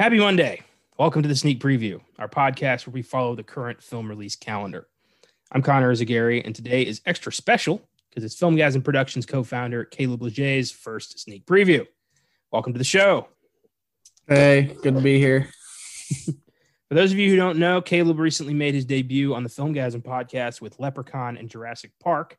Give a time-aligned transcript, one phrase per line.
[0.00, 0.62] Happy Monday.
[0.96, 4.86] Welcome to the Sneak Preview, our podcast where we follow the current film release calendar.
[5.52, 10.22] I'm Connor Eyzaguirre, and today is extra special because it's Filmgazm Productions co founder Caleb
[10.22, 11.86] Leger's first sneak preview.
[12.50, 13.28] Welcome to the show.
[14.26, 15.50] Hey, good to be here.
[16.88, 20.02] For those of you who don't know, Caleb recently made his debut on the Filmgazm
[20.02, 22.38] podcast with Leprechaun and Jurassic Park,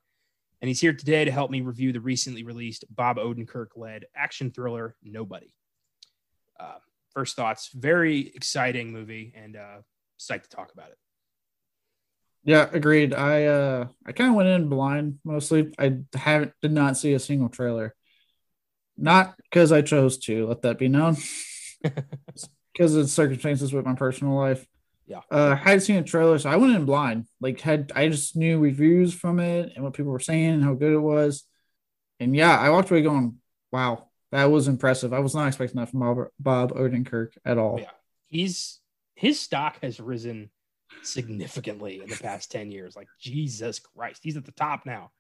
[0.62, 4.50] and he's here today to help me review the recently released Bob Odenkirk led action
[4.50, 5.54] thriller Nobody.
[6.60, 6.80] Uh,
[7.14, 9.78] first thoughts very exciting movie and uh,
[10.20, 10.98] psyched to talk about it.
[12.44, 13.14] Yeah, agreed.
[13.14, 15.74] I uh I kind of went in blind mostly.
[15.78, 17.94] I haven't did not see a single trailer.
[18.98, 21.18] Not because I chose to, let that be known.
[22.74, 24.66] Because of circumstances with my personal life.
[25.06, 25.20] Yeah.
[25.30, 27.26] Uh I had seen a trailer, so I went in blind.
[27.42, 30.74] Like had I just knew reviews from it and what people were saying and how
[30.74, 31.44] good it was.
[32.22, 33.40] And yeah, I walked away going,
[33.74, 35.14] wow, that was impressive.
[35.14, 37.80] I was not expecting that from Bob, Bob Odenkirk at all.
[37.80, 37.90] Yeah.
[38.28, 38.80] He's
[39.16, 40.50] his stock has risen
[41.04, 42.96] significantly in the past 10 years.
[42.96, 45.12] Like Jesus Christ, he's at the top now.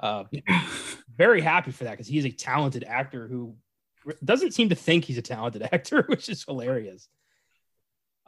[0.00, 0.24] Uh,
[1.14, 3.56] very happy for that because he is a talented actor who
[4.24, 7.08] doesn't seem to think he's a talented actor, which is hilarious.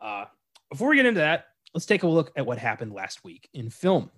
[0.00, 0.27] Uh,
[0.70, 3.70] before we get into that, let's take a look at what happened last week in
[3.70, 4.11] film.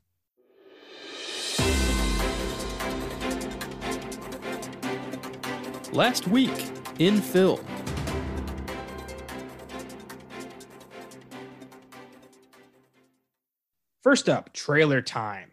[5.92, 6.50] Last week
[6.98, 7.64] in film.
[14.02, 15.52] First up, trailer time.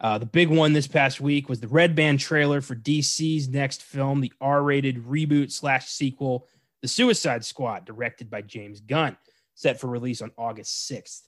[0.00, 3.82] Uh, the big one this past week was the Red Band trailer for DC's next
[3.82, 6.46] film, the R rated reboot slash sequel,
[6.80, 9.18] The Suicide Squad, directed by James Gunn,
[9.54, 11.20] set for release on August 6th.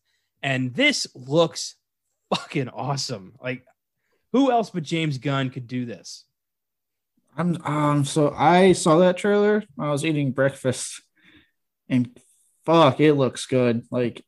[0.42, 1.74] And this looks
[2.34, 3.34] fucking awesome.
[3.42, 3.66] Like,
[4.32, 6.24] who else but James Gunn could do this?
[7.36, 11.02] I'm um so I saw that trailer I was eating breakfast
[11.88, 12.18] and
[12.64, 13.86] fuck it looks good.
[13.90, 14.24] Like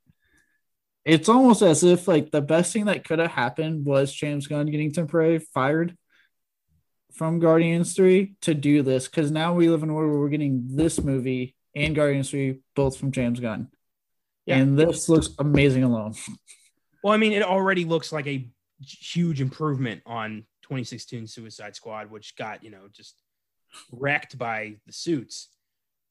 [1.04, 4.66] it's almost as if like the best thing that could have happened was James Gunn
[4.66, 5.97] getting temporarily fired
[7.12, 10.28] from Guardians 3 to do this because now we live in a world where we're
[10.28, 13.69] getting this movie and Guardians 3 both from James Gunn.
[14.47, 14.56] Yeah.
[14.56, 16.15] And this looks amazing alone.
[17.03, 18.48] Well, I mean, it already looks like a
[18.81, 23.23] huge improvement on 2016 Suicide Squad, which got, you know, just
[23.93, 25.49] wrecked by the suits.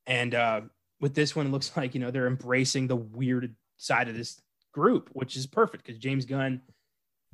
[0.05, 0.61] And uh,
[1.01, 4.41] with this one, it looks like, you know, they're embracing the weird side of this
[4.71, 6.61] group, which is perfect because James Gunn,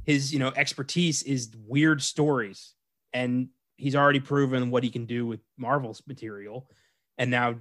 [0.05, 2.73] his, you know, expertise is weird stories.
[3.11, 6.69] And he's already proven what he can do with Marvel's material.
[7.17, 7.55] And now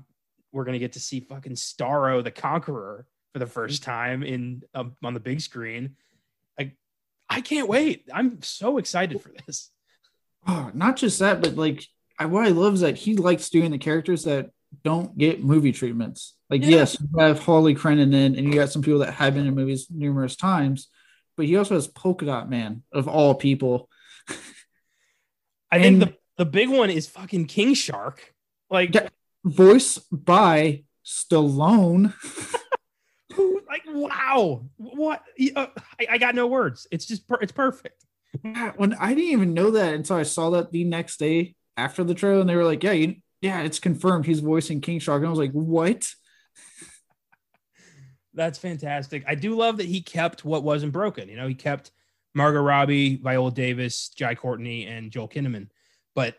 [0.53, 4.63] we're going to get to see fucking Starro the Conqueror for the first time in
[4.75, 5.97] um, on the big screen.
[7.29, 8.09] I can't wait.
[8.13, 9.71] I'm so excited for this.
[10.47, 11.85] Oh, not just that, but like
[12.19, 14.51] I, what I love is that he likes doing the characters that
[14.83, 16.37] don't get movie treatments.
[16.49, 16.69] Like, Yeah.
[16.69, 19.55] yes, you have Harley Quinn in, and you got some people that have been in
[19.55, 20.89] movies numerous times,
[21.37, 23.91] but he also has Polka Dot Man of all people.
[25.71, 28.33] I think the, the big one is fucking King Shark.
[28.71, 28.95] Like,
[29.45, 32.15] voice by Stallone.
[33.35, 34.65] who, like, wow.
[34.77, 35.23] What?
[35.55, 35.67] Uh,
[36.01, 36.87] I, I got no words.
[36.91, 38.05] It's just, per- it's perfect.
[38.77, 42.15] When I didn't even know that until I saw that the next day after the
[42.15, 44.27] trailer, and they were like, "Yeah, you, yeah, it's confirmed.
[44.27, 46.07] He's voicing King Shark." And I was like, "What?"
[48.35, 49.25] That's fantastic.
[49.27, 51.29] I do love that he kept what wasn't broken.
[51.29, 51.91] You know, he kept
[52.35, 55.69] Margot Robbie, Viola Davis, Jai Courtney, and Joel Kinnaman,
[56.15, 56.37] but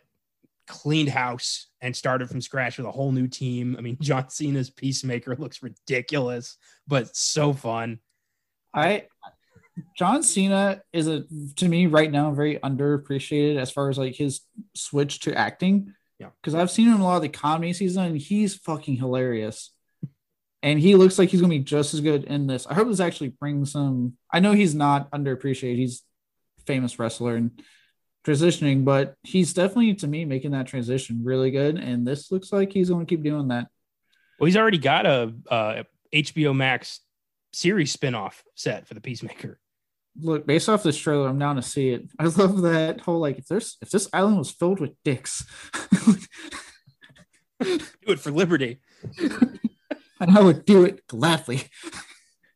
[0.67, 3.75] cleaned house and started from scratch with a whole new team.
[3.77, 6.57] I mean, John Cena's Peacemaker looks ridiculous,
[6.87, 7.99] but so fun.
[8.73, 9.05] I
[9.97, 11.23] John Cena is a
[11.57, 14.41] to me right now very underappreciated as far as like his
[14.75, 15.93] switch to acting.
[16.19, 16.29] Yeah.
[16.41, 18.97] Because I've seen him in a lot of the comedies he's done, and he's fucking
[18.97, 19.71] hilarious.
[20.61, 22.67] And he looks like he's gonna be just as good in this.
[22.67, 24.17] I hope this actually brings some.
[24.31, 25.77] I know he's not underappreciated.
[25.77, 26.03] He's
[26.59, 27.61] a famous wrestler and
[28.29, 31.77] transitioning, but he's definitely to me making that transition really good.
[31.77, 33.67] And this looks like he's gonna keep doing that.
[34.39, 35.83] Well, he's already got a uh,
[36.13, 37.01] HBO Max
[37.53, 39.59] series spinoff set for the Peacemaker.
[40.21, 43.37] look based off this trailer i'm down to see it i love that whole like
[43.39, 45.45] if there's if this island was filled with dicks
[47.61, 47.79] Do
[48.13, 48.79] it for Liberty.
[49.19, 51.63] and i would do it gladly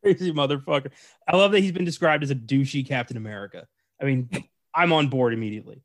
[0.03, 0.91] Crazy motherfucker.
[1.27, 3.65] I love that he's been described as a douchey Captain America.
[4.01, 4.29] I mean,
[4.75, 5.81] I'm on board immediately.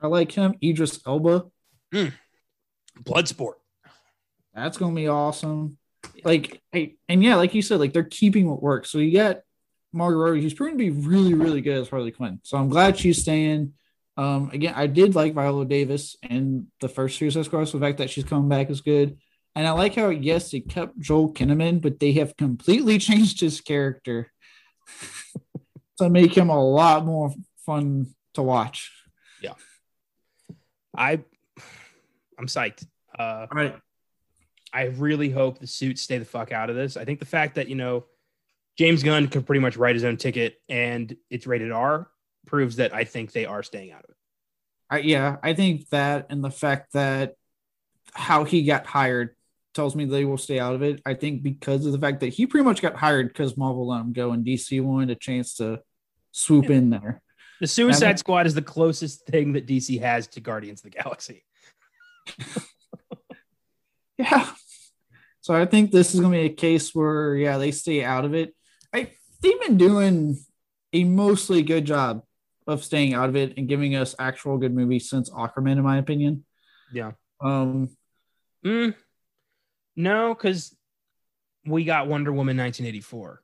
[0.00, 0.54] i like him.
[0.62, 1.46] Idris elba.
[3.02, 3.54] Bloodsport.
[4.54, 5.78] that's gonna be awesome.
[6.24, 8.90] Like hey and yeah like you said like they're keeping what works.
[8.90, 9.40] So you got
[9.92, 12.40] margot robbie who's proven to be really really good as harley quinn.
[12.42, 13.74] So i'm glad she's staying.
[14.16, 17.98] Um again i did like viola davis in the first suicide squad so the fact
[17.98, 19.18] that she's coming back is good.
[19.56, 23.60] And I like how yes, they kept Joel Kinnaman, but they have completely changed his
[23.60, 24.32] character
[25.98, 27.32] to make him a lot more
[27.64, 28.92] fun to watch.
[29.40, 29.54] Yeah.
[30.96, 31.20] I
[32.38, 32.86] I'm psyched.
[33.18, 33.76] Uh, All right.
[34.72, 36.96] I really hope the suits stay the fuck out of this.
[36.96, 38.06] I think the fact that you know
[38.76, 42.10] James Gunn could pretty much write his own ticket and it's rated R
[42.46, 44.16] proves that I think they are staying out of it.
[44.90, 47.34] I, yeah, I think that and the fact that
[48.12, 49.30] how he got hired
[49.74, 51.00] tells me they will stay out of it.
[51.04, 54.00] I think because of the fact that he pretty much got hired because Marvel let
[54.00, 55.80] him go and DC wanted a chance to
[56.32, 57.22] swoop in there.
[57.60, 60.98] The Suicide And- Squad is the closest thing that DC has to Guardians of the
[60.98, 61.44] Galaxy.
[64.16, 64.48] Yeah.
[65.40, 68.32] So I think this is gonna be a case where yeah, they stay out of
[68.34, 68.54] it.
[68.94, 69.10] I
[69.42, 70.38] they've been doing
[70.92, 72.22] a mostly good job
[72.66, 75.98] of staying out of it and giving us actual good movies since Aquaman, in my
[75.98, 76.44] opinion.
[76.92, 77.12] Yeah.
[77.40, 77.90] Um
[78.64, 78.94] Mm,
[79.96, 80.74] no, because
[81.66, 83.42] we got Wonder Woman 1984.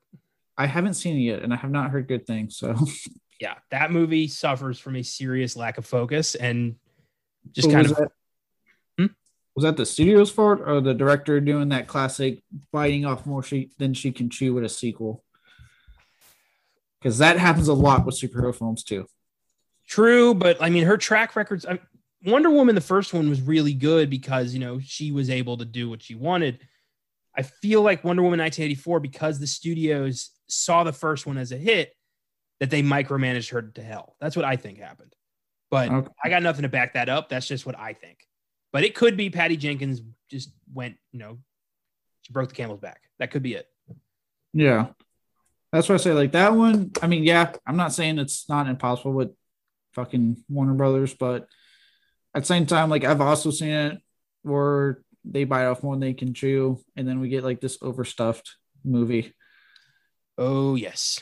[0.57, 2.57] I haven't seen it yet and I have not heard good things.
[2.57, 2.75] So
[3.41, 6.77] Yeah, that movie suffers from a serious lack of focus and
[7.53, 8.13] just But kind was of that,
[8.99, 9.07] Hmm?
[9.57, 13.71] was that the studio's fault or the director doing that classic biting off more she
[13.79, 15.25] than she can chew with a sequel?
[17.01, 19.07] Because that happens a lot with superhero films too.
[19.89, 21.65] True, but I mean, her track records.
[21.65, 21.81] I,
[22.27, 25.65] Wonder Woman, the first one was really good because you know she was able to
[25.65, 26.61] do what she wanted.
[27.35, 31.57] I feel like Wonder Woman 1984 because the studios saw the first one as a
[31.57, 31.95] hit
[32.61, 34.17] that they micromanaged her to hell.
[34.21, 35.15] That's what I think happened.
[35.71, 36.09] But Okay.
[36.23, 37.29] I got nothing to back that up.
[37.29, 38.19] That's just what I think.
[38.73, 41.39] But it could be Patty Jenkins just went, you know,
[42.23, 43.01] she broke the camel's back.
[43.19, 43.67] That could be it.
[44.53, 44.89] Yeah.
[45.73, 46.91] That's why I say like that one.
[47.03, 49.31] I mean, yeah, I'm not saying it's not impossible with
[49.95, 51.47] fucking Warner Brothers, but
[52.35, 53.99] at the same time, like I've also seen it
[54.43, 57.79] where they bite off more than they can chew, and then we get like this
[57.83, 59.33] overstuffed movie.
[60.39, 61.21] Oh yes.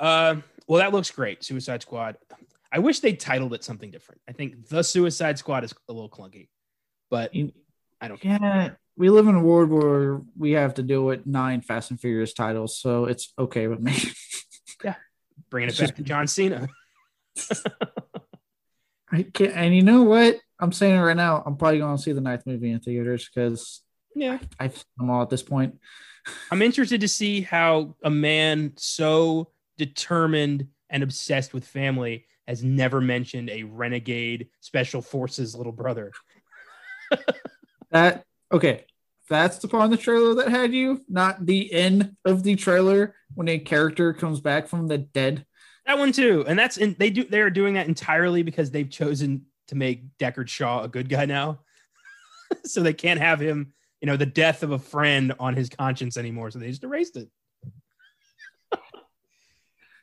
[0.00, 0.36] Uh,
[0.66, 1.44] well, that looks great.
[1.44, 2.16] Suicide Squad.
[2.72, 4.20] I wish they titled it something different.
[4.28, 6.48] I think the Suicide Squad is a little clunky,
[7.10, 7.32] but
[8.00, 8.38] I don't care.
[8.40, 12.00] Yeah, we live in a world where we have to deal with nine Fast and
[12.00, 13.94] Furious titles, so it's okay with me.
[14.82, 14.94] Yeah,
[15.50, 16.66] bringing it back to John Cena.
[19.12, 20.38] I can't, and you know what?
[20.58, 21.42] I'm saying right now.
[21.44, 23.82] I'm probably going to see the ninth movie in theaters because
[24.14, 25.78] Yeah, I've seen them all at this point.
[26.50, 29.50] I'm interested to see how a man so
[29.80, 36.12] determined and obsessed with family has never mentioned a renegade special forces little brother.
[37.90, 38.84] That okay.
[39.28, 43.14] That's the part in the trailer that had you, not the end of the trailer
[43.34, 45.44] when a character comes back from the dead.
[45.86, 48.90] That one too, and that's in, they do they are doing that entirely because they've
[48.90, 51.60] chosen to make Deckard Shaw a good guy now,
[52.64, 56.16] so they can't have him, you know, the death of a friend on his conscience
[56.16, 56.50] anymore.
[56.50, 57.28] So they just erased it.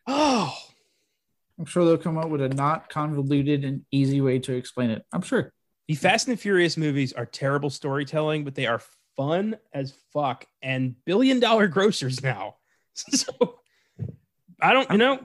[0.07, 0.55] Oh,
[1.59, 5.05] I'm sure they'll come up with a not convoluted and easy way to explain it.
[5.11, 5.51] I'm sure.
[5.87, 8.81] the Fast and the Furious movies are terrible storytelling, but they are
[9.15, 12.55] fun as fuck and billion dollar grossers now.
[12.95, 13.59] So
[14.59, 15.19] I don't, you know,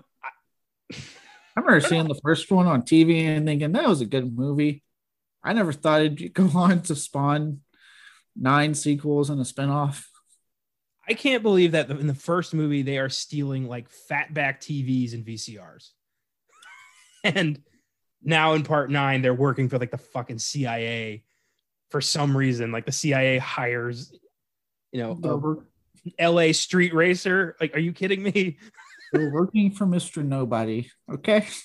[0.93, 4.83] I remember seeing the first one on TV and thinking that was a good movie.
[5.43, 7.61] I never thought it'd go on to spawn
[8.37, 10.05] nine sequels and a spinoff.
[11.13, 15.23] I can't believe that in the first movie they are stealing like fatback TVs and
[15.27, 15.91] VCRs.
[17.25, 17.61] and
[18.23, 21.23] now in part nine, they're working for like the fucking CIA
[21.91, 22.73] for some reason.
[22.73, 24.11] Like the CIA hires,
[24.91, 25.63] you know,
[26.19, 27.57] LA street racer.
[27.61, 28.57] Like, are you kidding me?
[29.13, 30.25] they're working for Mr.
[30.25, 30.91] Nobody.
[31.13, 31.47] Okay.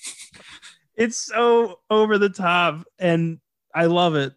[0.94, 3.38] It's so over the top and
[3.72, 4.32] I love it.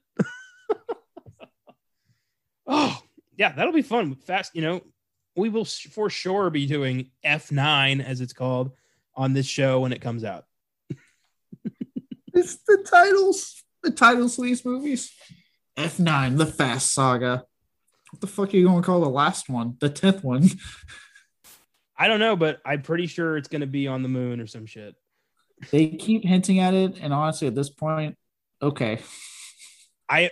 [2.68, 3.02] oh,
[3.36, 4.14] yeah, that'll be fun.
[4.14, 4.82] Fast, you know,
[5.36, 8.72] we will for sure be doing F9 as it's called
[9.16, 10.46] on this show when it comes out.
[12.34, 15.12] It's the titles, the titles of these movies.
[15.78, 17.44] F9, the Fast Saga.
[18.10, 19.76] What the fuck are you going to call the last one?
[19.80, 20.50] The 10th one?
[21.98, 24.48] I don't know, but I'm pretty sure it's going to be on the moon or
[24.48, 24.96] some shit.
[25.72, 26.98] They keep hinting at it.
[27.00, 28.18] And honestly, at this point,
[28.62, 29.00] okay.
[30.10, 30.32] I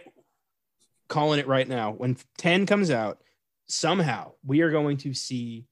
[1.09, 1.91] calling it right now.
[1.91, 3.21] When 10 comes out,
[3.69, 5.65] somehow we are going to see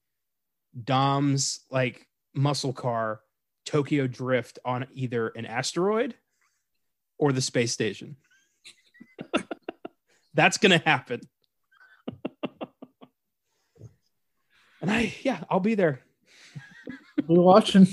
[0.84, 3.20] Dom's like muscle car
[3.66, 6.14] Tokyo drift on either an asteroid
[7.18, 8.16] or the space station.
[10.34, 11.20] That's going to happen.
[14.80, 16.00] and I, yeah, I'll be there.
[17.26, 17.86] We're watching.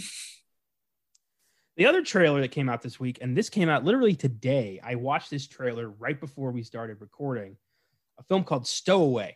[1.76, 4.80] The other trailer that came out this week, and this came out literally today.
[4.82, 7.58] I watched this trailer right before we started recording.
[8.18, 9.36] a film called Stowaway,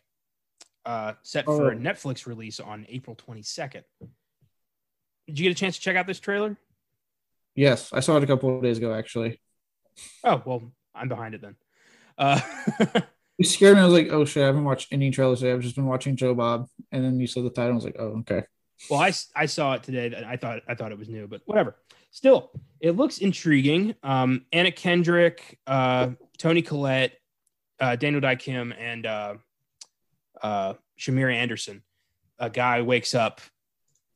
[0.85, 1.57] uh, set Oh.
[1.57, 3.83] for a Netflix release on April 22nd.
[5.27, 6.57] Did you get a chance to check out this trailer?
[7.55, 9.41] Yes, I saw it a couple of days ago actually.
[10.23, 11.55] Oh, well, I'm behind it then.
[12.17, 12.39] Uh,
[13.37, 13.81] You scared me.
[13.81, 15.53] I was like, oh shit, I haven't watched any trailers today.
[15.53, 16.67] I've just been watching Joe Bob.
[16.91, 17.71] And then you said the title.
[17.71, 18.43] I was like, oh, okay.
[18.89, 20.13] well, I, I saw it today.
[20.27, 21.77] I thought I thought it was new, but whatever.
[22.11, 23.95] Still, it looks intriguing.
[24.03, 27.13] Um, Anna Kendrick, uh, Toni Collette,
[27.79, 29.05] uh, Daniel Dae Kim, and
[30.41, 31.83] uh, Shamier Anderson.
[32.39, 33.41] A guy wakes up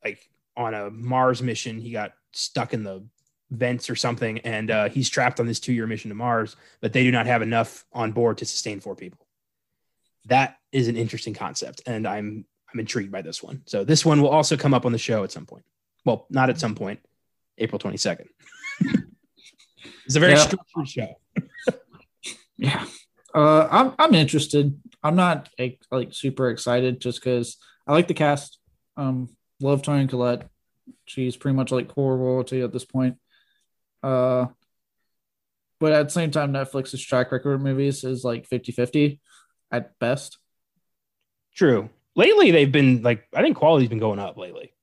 [0.03, 1.79] like on a Mars mission.
[1.79, 3.03] He got stuck in the
[3.51, 6.55] vents or something, and uh, he's trapped on this two-year mission to Mars.
[6.81, 9.25] But they do not have enough on board to sustain four people.
[10.25, 13.61] That is an interesting concept, and I'm I'm intrigued by this one.
[13.65, 15.65] So this one will also come up on the show at some point.
[16.05, 16.99] Well, not at some point.
[17.57, 18.27] April 22nd.
[20.05, 20.39] it's a very Yeah.
[20.39, 21.15] structured show.
[22.55, 22.85] Yeah.
[23.33, 24.79] Uh, I'm I'm interested.
[25.03, 27.57] I'm not like, like super excited just because
[27.87, 28.59] I like the cast.
[28.95, 29.29] Um,
[29.59, 30.47] love Toni Collette.
[31.05, 33.17] She's pretty much like core royalty at this point.
[34.01, 34.47] Uh,
[35.79, 39.19] but at the same time, Netflix's track record movies is like 50-50
[39.71, 40.37] at best.
[41.55, 41.89] True.
[42.15, 44.73] Lately, they've been like I think quality's been going up lately.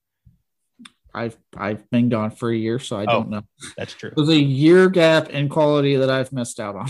[1.14, 3.42] I've I've been gone for a year, so I don't know.
[3.76, 4.12] That's true.
[4.14, 6.88] There's a year gap in quality that I've missed out on.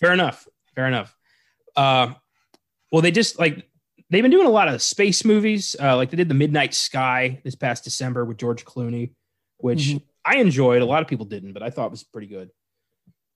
[0.00, 0.46] Fair enough.
[0.74, 1.14] Fair enough.
[1.74, 2.14] Uh,
[2.92, 3.68] well, they just like
[4.10, 5.74] they've been doing a lot of space movies.
[5.80, 9.12] Uh, like they did the Midnight Sky this past December with George Clooney,
[9.58, 10.02] which Mhm.
[10.24, 10.82] I enjoyed.
[10.82, 12.50] A lot of people didn't, but I thought was pretty good.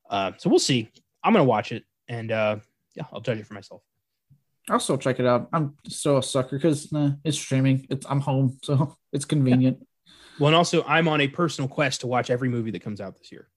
[0.09, 0.91] Uh, so we'll see.
[1.23, 2.57] I'm gonna watch it, and uh,
[2.95, 3.83] yeah, I'll judge it for myself.
[4.69, 5.49] I'll still check it out.
[5.53, 7.87] I'm still a sucker because nah, it's streaming.
[7.91, 9.87] It's I'm home, so it's convenient.
[10.39, 13.19] Well, and also I'm on a personal quest to watch every movie that comes out
[13.19, 13.49] this year,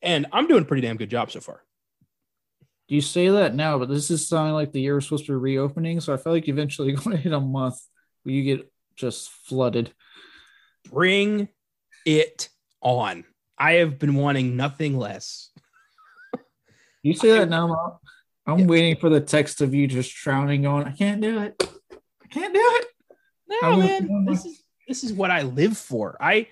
[0.00, 1.62] and I'm doing a pretty damn good job so far.
[2.88, 5.36] You say that now, but this is sounding like the year was supposed to be
[5.36, 7.76] reopening, so I feel like eventually you're going to hit a month
[8.22, 9.92] where you get just flooded.
[10.90, 11.48] Bring
[12.04, 12.48] it
[12.80, 13.24] on.
[13.56, 15.50] I have been wanting nothing less.
[17.04, 17.92] You say that now, Mom.
[18.46, 18.66] I'm Yeah.
[18.66, 20.84] waiting for the text of you just drowning on.
[20.84, 21.54] I can't do it.
[21.90, 22.86] I can't do it.
[23.48, 26.16] No, I will- man, this is this is what I live for.
[26.20, 26.46] I,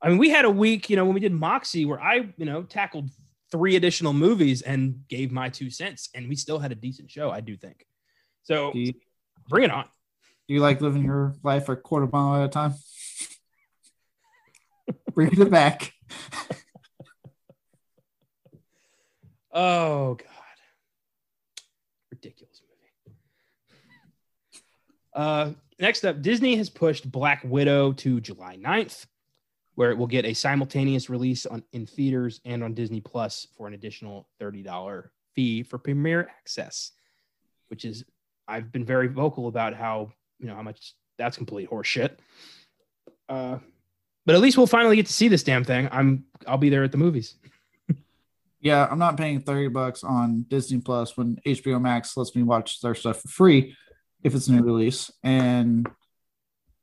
[0.00, 2.44] I mean, we had a week, you know, when we did Moxie, where I, you
[2.44, 3.10] know, tackled
[3.50, 7.30] three additional movies and gave my two cents, and we still had a decent show.
[7.30, 7.86] I do think.
[8.42, 8.94] So Do you,
[9.48, 9.84] bring it on.
[10.46, 12.74] do you like living your life a quarter mile at a time?
[15.14, 15.92] Bring it back.
[19.52, 20.26] Oh God,
[22.10, 23.16] ridiculous movie.
[25.14, 29.06] Uh, next up, Disney has pushed Black Widow to July 9th,
[29.78, 33.68] where it will get a simultaneous release on in theaters and on Disney Plus for
[33.68, 36.90] an additional thirty dollar fee for premiere access,
[37.68, 38.04] which is
[38.48, 42.16] I've been very vocal about how you know how much that's complete horseshit.
[43.28, 43.58] Uh,
[44.26, 45.88] but at least we'll finally get to see this damn thing.
[45.92, 47.36] I'm I'll be there at the movies.
[48.60, 52.80] Yeah, I'm not paying 30 bucks on Disney Plus when HBO Max lets me watch
[52.80, 53.76] their stuff for free
[54.24, 55.12] if it's a new release.
[55.22, 55.88] And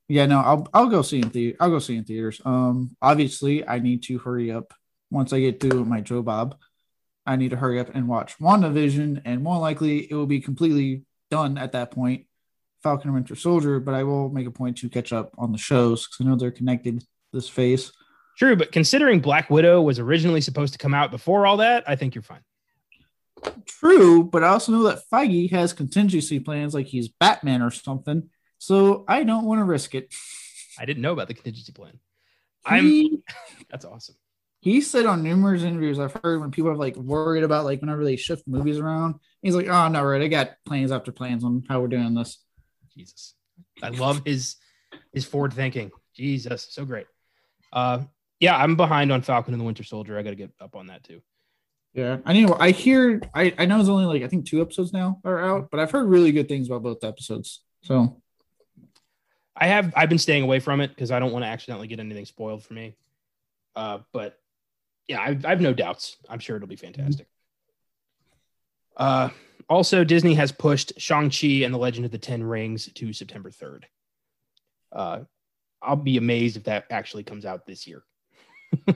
[0.08, 2.42] yeah, no, I'll I'll go see in the I'll go see in theaters.
[2.46, 4.74] Um obviously I need to hurry up
[5.12, 6.56] once I get through my Joe Bob.
[7.26, 11.04] I need to hurry up and watch WandaVision, and more likely it will be completely
[11.32, 12.26] done at that point.
[12.84, 15.58] Falcon and Winter Soldier, but I will make a point to catch up on the
[15.58, 17.92] shows because I know they're connected this phase.
[18.38, 21.96] True, but considering Black Widow was originally supposed to come out before all that, I
[21.96, 22.42] think you're fine.
[23.66, 28.30] True, but I also know that Feige has contingency plans like he's Batman or something.
[28.58, 30.14] So I don't want to risk it.
[30.80, 32.00] I didn't know about the contingency plan.
[32.66, 33.24] I'm
[33.70, 34.16] that's awesome.
[34.60, 38.04] he said on numerous interviews I've heard when people are like worried about like whenever
[38.04, 40.22] they shift movies around, he's like, Oh, no, right.
[40.22, 42.44] I got plans after plans on how we're doing this.
[42.96, 43.36] Jesus.
[43.84, 44.56] I love his
[45.14, 45.92] his forward thinking.
[46.16, 47.08] Jesus, so great.
[47.72, 48.04] Uh
[48.40, 50.18] yeah, I'm behind on Falcon and the Winter Soldier.
[50.18, 51.22] I gotta get up on that too.
[51.94, 52.18] Yeah.
[52.26, 55.22] I know I hear I, I know it's only like I think two episodes now
[55.24, 57.62] are out, but I've heard really good things about both episodes.
[57.84, 58.22] So
[59.56, 62.00] I have I've been staying away from it because I don't want to accidentally get
[62.00, 62.96] anything spoiled for me.
[63.76, 64.40] Uh, but
[65.08, 66.18] yeah, I, I have no doubts.
[66.30, 67.28] I'm sure it'll be fantastic.
[68.98, 69.30] Uh,
[69.70, 73.84] also, Disney has pushed Shang-Chi and the Legend of the Ten Rings to September 3rd.
[74.92, 75.20] Uh,
[75.82, 78.04] I'll be amazed if that actually comes out this year.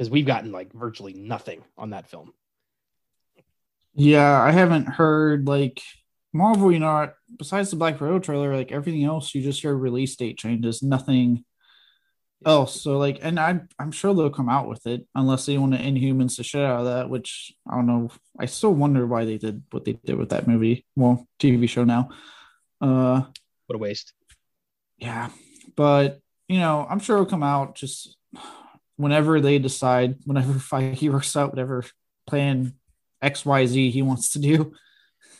[0.00, 2.32] Because we've gotten like virtually nothing on that film.
[3.92, 5.82] Yeah, I haven't heard like
[6.32, 10.14] Marvel, you know, besides the Black Widow trailer, like everything else, you just hear release
[10.16, 10.82] date changes.
[10.82, 11.44] Nothing
[12.46, 12.80] else.
[12.80, 15.78] so like, and I I'm sure they'll come out with it unless they want to
[15.80, 17.10] Inhumans the shit out of that.
[17.10, 18.10] Which I don't know.
[18.38, 20.86] I still wonder why they did what they did with that movie.
[20.96, 22.10] Well, TV show now.
[22.80, 23.22] Uh,
[23.66, 24.12] What a waste.
[24.98, 25.30] yeah,
[25.76, 28.16] but you know, I'm sure it'll come out just
[28.96, 30.16] whenever they decide.
[30.24, 31.84] Whenever Feige works out whatever
[32.26, 32.74] plan
[33.20, 34.72] X Y Z he wants to do.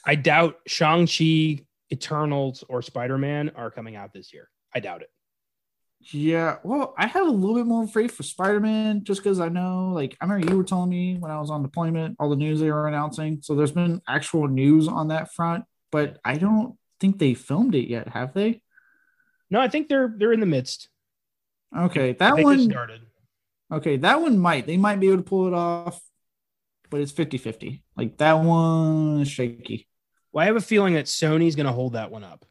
[0.05, 4.49] I doubt Shang-Chi, Eternals, or Spider-Man are coming out this year.
[4.75, 5.11] I doubt it.
[6.13, 9.51] Yeah, well, I have a little bit more faith for Spider Man just because I
[9.51, 12.37] know, like, I remember you were telling me when I was on deployment all the
[12.37, 13.41] news they were announcing.
[13.43, 17.87] So there's been actual news on that front, but I don't think they filmed it
[17.89, 18.63] yet, have they?
[19.51, 20.89] No, I think they're they're in the midst.
[21.77, 22.71] Okay, that think one.
[22.71, 23.03] started.
[23.71, 24.67] Okay, that one might.
[24.67, 26.01] They might be able to pull it off,
[26.89, 27.85] but it's 50 50.
[27.95, 29.87] Like, that one is shaky.
[30.33, 32.45] Well, I have a feeling that Sony's going to hold that one up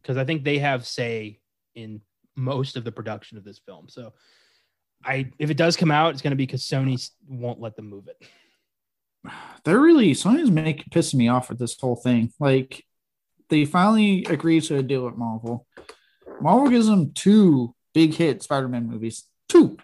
[0.00, 1.40] because I think they have say
[1.74, 2.00] in
[2.36, 3.88] most of the production of this film.
[3.88, 4.12] So,
[5.04, 7.88] I if it does come out, it's going to be because Sony won't let them
[7.88, 8.22] move it.
[9.64, 12.32] they're really Sony's making pissing me off with this whole thing.
[12.40, 12.84] Like
[13.48, 15.66] they finally agreed to a deal with Marvel.
[16.40, 19.24] Marvel gives them two big hit Spider-Man movies.
[19.48, 19.76] Two.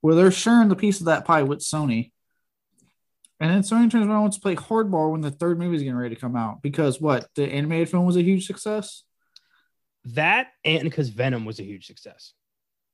[0.00, 2.11] Where they're sharing the piece of that pie with Sony.
[3.42, 5.82] And then Sony turns around and wants to play hardball when the third movie is
[5.82, 6.62] getting ready to come out.
[6.62, 7.26] Because what?
[7.34, 9.02] The animated film was a huge success?
[10.04, 12.34] That and because Venom was a huge success.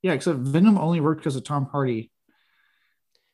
[0.00, 2.10] Yeah, except Venom only worked because of Tom Hardy.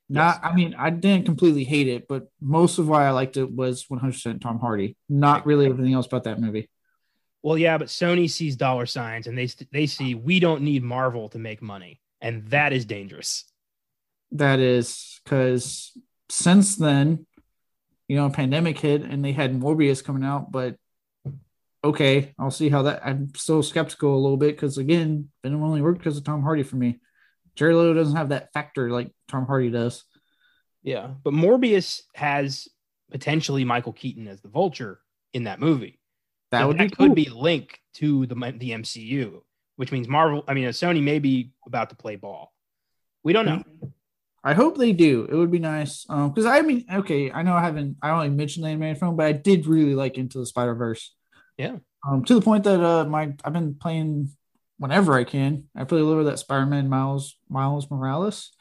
[0.09, 3.49] Not, I mean, I didn't completely hate it, but most of why I liked it
[3.49, 4.97] was 100% Tom Hardy.
[5.09, 6.69] Not really everything else about that movie.
[7.45, 11.29] Well, yeah, but Sony sees dollar signs and they they see we don't need Marvel
[11.29, 13.45] to make money, and that is dangerous.
[14.33, 15.97] That is because
[16.35, 17.27] since then,
[18.09, 20.77] you know, pandemic hit and they had Morbius coming out, but
[21.85, 23.03] okay, I'll see how that.
[23.07, 26.65] I'm still skeptical a little bit because again, Venom only worked because of Tom Hardy
[26.65, 27.01] for me.
[27.55, 30.05] Jared Leto doesn't have that factor like Tom Hardy does.
[30.83, 32.69] Yeah, but Morbius has
[33.11, 35.01] potentially Michael Keaton as the Vulture
[35.33, 36.01] in that movie.
[36.51, 37.15] That So would that be could cool.
[37.15, 39.41] be a link to the the MCU,
[39.77, 40.43] which means Marvel.
[40.49, 42.53] I mean, uh, Sony may be about to play ball.
[43.23, 43.63] We don't know.
[44.45, 45.27] I hope they do.
[45.29, 46.05] It would be nice.
[46.09, 49.17] Um, because I mean, okay, I know I haven't I only mentioned the animated film,
[49.17, 51.15] but I did really like Into the Spider Verse.
[51.57, 51.79] Yeah.
[52.07, 54.31] Um, to the point that uh my I've been playing
[54.79, 55.65] whenever I can.
[55.75, 58.53] I play a little bit of that Spider-Man Miles Miles Morales.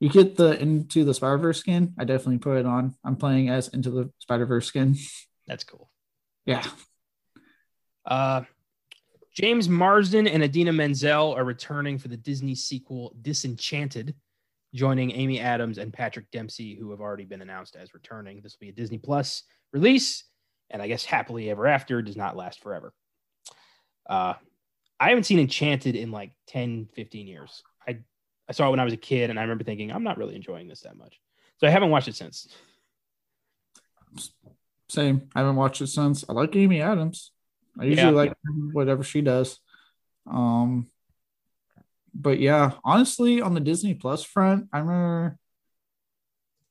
[0.00, 1.94] You get the Into the Spider Verse skin.
[1.98, 2.94] I definitely put it on.
[3.04, 4.96] I'm playing as Into the Spider Verse skin.
[5.46, 5.88] That's cool.
[6.44, 6.66] Yeah.
[8.04, 8.42] Uh,
[9.32, 14.14] James Marsden and Idina Menzel are returning for the Disney sequel Disenchanted,
[14.74, 18.40] joining Amy Adams and Patrick Dempsey, who have already been announced as returning.
[18.42, 20.24] This will be a Disney Plus release,
[20.70, 22.92] and I guess happily ever after does not last forever.
[24.08, 24.34] Uh,
[24.98, 27.62] I haven't seen Enchanted in like 10, 15 years.
[27.86, 27.98] I,
[28.48, 30.36] I saw it when I was a kid, and I remember thinking, I'm not really
[30.36, 31.20] enjoying this that much.
[31.58, 32.48] So I haven't watched it since.
[34.88, 35.28] Same.
[35.34, 36.24] I haven't watched it since.
[36.28, 37.30] I like Amy Adams.
[37.78, 38.16] I usually Yeah.
[38.16, 38.34] like
[38.72, 39.58] whatever she does.
[40.30, 40.88] Um,
[42.14, 45.38] but yeah, honestly, on the Disney Plus front, I remember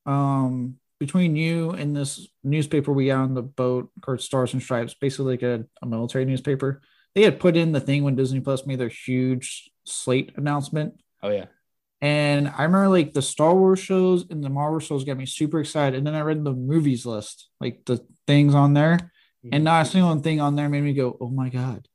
[0.06, 4.94] um between you and this newspaper we got on the boat called Stars and Stripes,
[4.94, 6.80] basically like a, a military newspaper.
[7.16, 11.02] They had put in the thing when Disney Plus made their huge slate announcement.
[11.24, 11.46] Oh, yeah.
[12.02, 15.60] And I remember like the Star Wars shows and the Marvel shows got me super
[15.60, 15.98] excited.
[15.98, 19.12] And then I read the movies list, like the things on there.
[19.52, 21.88] And not a single thing on there made me go, oh my God.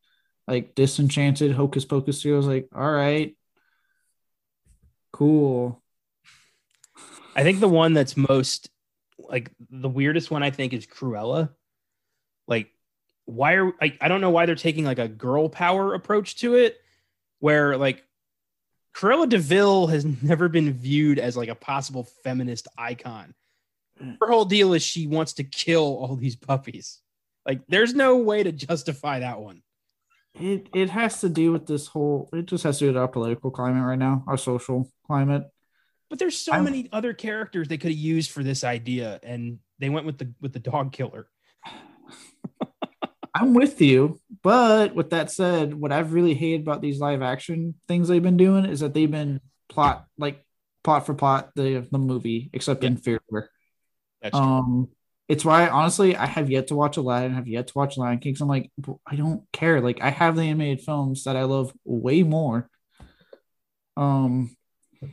[0.46, 2.34] Like Disenchanted, Hocus Pocus 2.
[2.34, 3.36] I was like, all right.
[5.12, 5.82] Cool.
[7.34, 8.70] I think the one that's most
[9.18, 11.50] like the weirdest one I think is Cruella.
[12.46, 12.70] Like,
[13.24, 16.54] why are I, I don't know why they're taking like a girl power approach to
[16.54, 16.78] it,
[17.40, 18.04] where like
[18.94, 23.34] Cruella de Vil has never been viewed as like a possible feminist icon.
[23.98, 27.00] Her whole deal is she wants to kill all these puppies.
[27.46, 29.62] Like, there's no way to justify that one.
[30.40, 33.08] It it has to do with this whole it just has to do with our
[33.08, 35.44] political climate right now, our social climate.
[36.10, 39.58] But there's so I'm- many other characters they could have used for this idea, and
[39.78, 41.28] they went with the with the dog killer.
[43.34, 47.74] I'm with you, but with that said, what I've really hated about these live action
[47.86, 50.42] things they've been doing is that they've been plot like
[50.84, 53.20] plot for plot the the movie, except inferior.
[54.22, 54.46] That's true.
[54.46, 54.88] Um,
[55.28, 58.36] it's why honestly I have yet to watch Aladdin, have yet to watch Lion King.
[58.40, 58.70] I'm like,
[59.06, 59.80] I don't care.
[59.80, 62.68] Like I have the animated films that I love way more.
[63.96, 64.56] Um,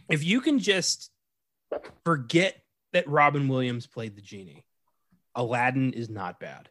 [0.10, 1.10] if you can just
[2.06, 4.66] forget that Robin Williams played the genie,
[5.36, 6.70] Aladdin is not bad.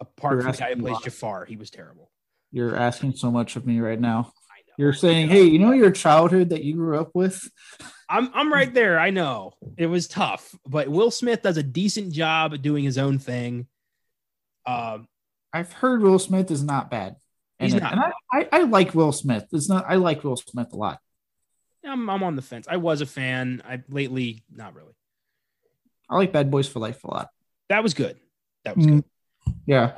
[0.00, 0.98] Apart from the guy who plays.
[1.02, 2.10] Jafar, he was terrible.
[2.52, 4.32] You're asking so much of me right now.
[4.76, 7.48] You're saying, hey, you know your childhood that you grew up with?
[8.08, 8.98] I'm I'm right there.
[8.98, 12.98] I know it was tough, but Will Smith does a decent job at doing his
[12.98, 13.66] own thing.
[14.66, 15.08] Um,
[15.52, 17.16] I've heard Will Smith is not bad.
[17.58, 17.92] He's not.
[17.92, 19.46] And I, I, I like Will Smith.
[19.52, 20.98] It's not I like Will Smith a lot.
[21.84, 22.66] I'm I'm on the fence.
[22.68, 23.62] I was a fan.
[23.66, 24.94] I lately not really.
[26.10, 27.28] I like Bad Boys for Life a lot.
[27.68, 28.18] That was good.
[28.64, 28.90] That was Mm.
[29.46, 29.54] good.
[29.66, 29.92] Yeah.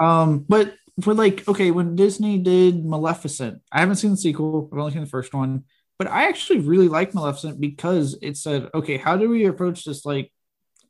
[0.00, 4.78] um, but for like, okay, when Disney did Maleficent, I haven't seen the sequel, I've
[4.78, 5.64] only seen the first one,
[5.98, 10.04] but I actually really like Maleficent because it said, okay, how do we approach this
[10.04, 10.32] like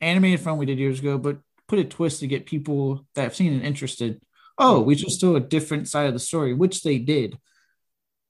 [0.01, 1.39] animated film we did years ago, but
[1.69, 4.21] put a twist to get people that have seen it interested?
[4.59, 7.39] Oh, we just do a different side of the story, which they did.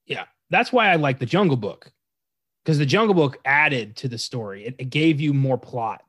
[0.07, 1.91] Yeah, that's why I like the Jungle Book,
[2.65, 4.65] because the Jungle Book added to the story.
[4.65, 6.03] It, it gave you more plot,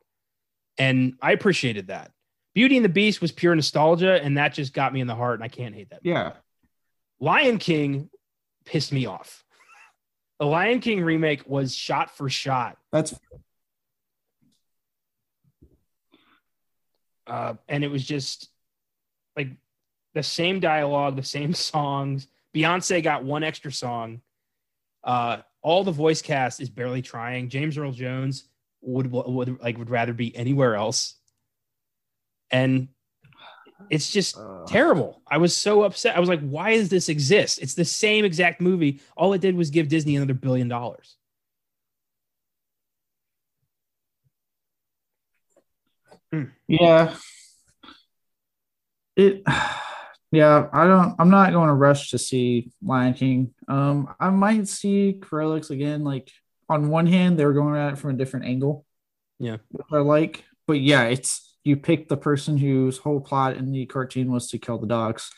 [0.78, 2.12] and I appreciated that.
[2.55, 5.35] Beauty and the Beast was pure nostalgia, and that just got me in the heart,
[5.35, 5.99] and I can't hate that.
[6.03, 6.31] Yeah.
[7.19, 8.09] Lion King
[8.63, 9.43] pissed me off.
[10.39, 13.13] The Lion King remake was shot for shot, That's
[17.27, 18.49] uh, and it was just
[19.35, 19.49] like
[20.13, 22.27] the same dialogue, the same songs.
[22.55, 24.21] Beyonce got one extra song.
[25.03, 27.49] Uh, all the voice cast is barely trying.
[27.49, 28.47] James Earl Jones
[28.81, 31.15] would would like would rather be anywhere else,
[32.51, 32.89] and
[33.89, 35.21] it's just uh, terrible.
[35.27, 36.15] I was so upset.
[36.15, 37.60] I was like, why does this exist?
[37.62, 39.01] It's the same exact movie.
[39.15, 41.17] All it did was give Disney another billion dollars.
[46.67, 47.15] Yeah.
[49.15, 49.43] It
[50.31, 53.53] yeah, I don't I'm not going to rush to see Lion King.
[53.67, 56.31] Um I might see Corellix again like
[56.67, 58.86] on one hand they were going at it from a different angle.
[59.39, 59.58] Yeah.
[59.69, 63.86] Which I like, but yeah, it's you pick the person whose whole plot in the
[63.88, 65.32] cartoon was to kill the dogs.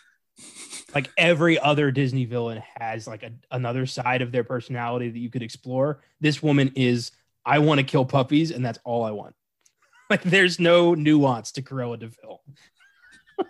[0.94, 5.30] Like every other Disney villain has like a, another side of their personality that you
[5.30, 6.02] could explore.
[6.20, 7.12] This woman is,
[7.46, 9.34] I want to kill puppies, and that's all I want.
[10.10, 12.42] Like there's no nuance to Cruella de Vil.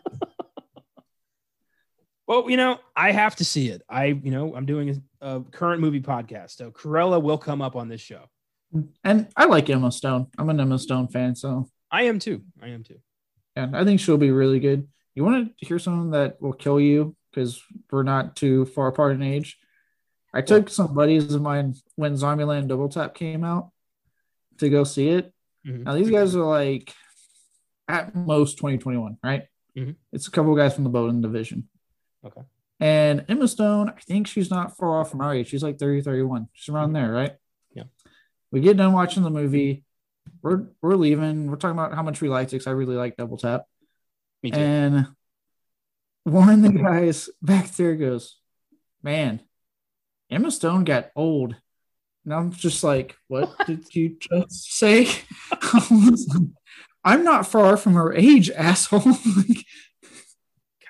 [2.28, 3.84] well, you know, I have to see it.
[3.88, 7.76] I, you know, I'm doing a, a current movie podcast, so Cruella will come up
[7.76, 8.24] on this show.
[9.04, 10.32] And I like Emma Stone.
[10.40, 12.44] I'm an Emma Stone fan, so I am too.
[12.62, 13.00] I am too.
[13.56, 14.88] yeah, I think she'll be really good.
[15.16, 19.14] You want to hear something that will kill you because we're not too far apart
[19.14, 19.58] in age?
[20.34, 23.72] I took some buddies of mine when Zombieland Double Tap came out
[24.60, 25.34] to go see it.
[25.66, 25.84] Mhm.
[25.84, 26.94] Now these guys are like
[27.88, 29.48] at most 2021, right?
[29.76, 29.96] Mhm.
[30.12, 31.68] It's a couple of guys from the Bowden division.
[32.26, 32.42] Okay.
[32.80, 35.48] And Emma Stone, I think she's not far off from our age.
[35.48, 36.50] She's like 30, 31.
[36.54, 37.36] She's around there, right?
[37.74, 37.84] Yeah.
[38.52, 39.84] We get done watching the movie.
[40.42, 41.50] We're we're leaving.
[41.50, 43.66] We're talking about how much we liked it 'cause I really like Double Tap.
[44.44, 44.60] Me too.
[44.60, 45.08] And
[46.24, 48.38] one of the guys back there goes,
[49.04, 49.42] Man,
[50.30, 51.56] Emma Stone got old.
[52.26, 55.08] And I'm just like, What did you just say?
[57.04, 59.00] I'm not far from her age, asshole.
[59.02, 59.64] Like,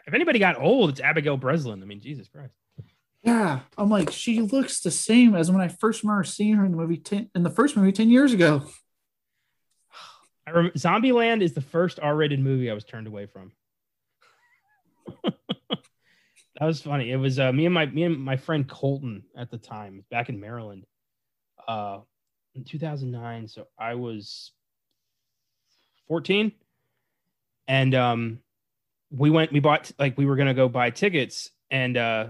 [0.08, 1.84] if anybody got old, it's Abigail Breslin.
[1.84, 2.56] I mean, Jesus Christ.
[3.24, 3.60] yeah.
[3.78, 6.78] I'm like, she looks the same as when I first remember seeing her in the
[6.78, 8.64] movie 10 in the first movie 10 years ago.
[10.48, 13.52] I Zombieland is the first R-rated movie I was turned away from.
[15.24, 15.34] that
[16.62, 17.12] was funny.
[17.12, 20.30] It was uh, me and my me and my friend Colton at the time back
[20.30, 20.86] in Maryland,
[21.68, 22.00] uh,
[22.56, 23.50] in 2009.
[23.50, 24.54] So I was
[26.08, 26.54] 14,
[27.68, 28.40] and um,
[29.12, 29.52] we went.
[29.52, 32.28] We bought like we were gonna go buy tickets, and uh,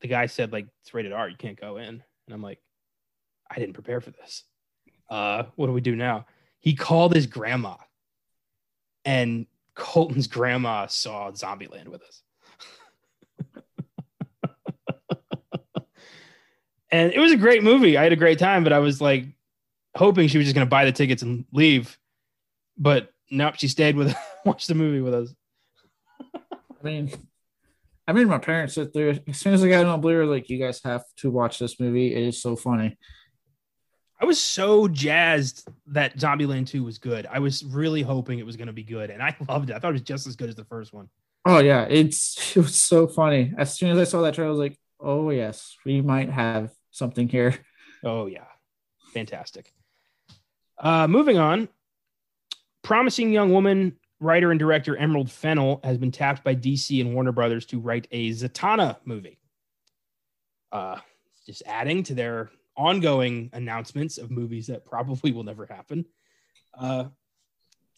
[0.00, 1.28] the guy said like it's rated R.
[1.28, 2.60] You can't go in, and I'm like,
[3.50, 4.44] I didn't prepare for this.
[5.10, 6.24] Uh, what do we do now?
[6.62, 7.74] He called his grandma
[9.04, 12.22] and colton's grandma saw zombieland with us
[16.90, 19.26] and it was a great movie i had a great time but i was like
[19.94, 21.98] hoping she was just going to buy the tickets and leave
[22.78, 25.34] but nope she stayed with watched the movie with us
[26.82, 27.12] I mean,
[28.06, 30.58] I made my parents sit there as soon as I got on Blu-ray, like, you
[30.58, 32.14] guys have to watch this movie.
[32.14, 32.98] It is so funny.
[34.22, 38.56] I was so jazzed that zombieland 2 was good i was really hoping it was
[38.56, 40.48] going to be good and i loved it i thought it was just as good
[40.48, 41.08] as the first one
[41.44, 43.52] Oh yeah, it's it was so funny.
[43.56, 46.70] As soon as I saw that trailer, I was like, "Oh yes, we might have
[46.90, 47.54] something here."
[48.04, 48.46] Oh yeah,
[49.14, 49.72] fantastic.
[50.76, 51.68] Uh, moving on,
[52.82, 57.30] promising young woman writer and director Emerald Fennell has been tapped by DC and Warner
[57.30, 59.38] Brothers to write a Zatanna movie.
[60.72, 60.96] Uh,
[61.46, 66.04] just adding to their ongoing announcements of movies that probably will never happen.
[66.78, 67.04] Uh,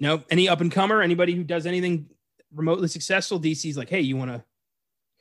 [0.01, 2.07] no, any up and comer, anybody who does anything
[2.53, 4.43] remotely successful, DC's like, hey, you want to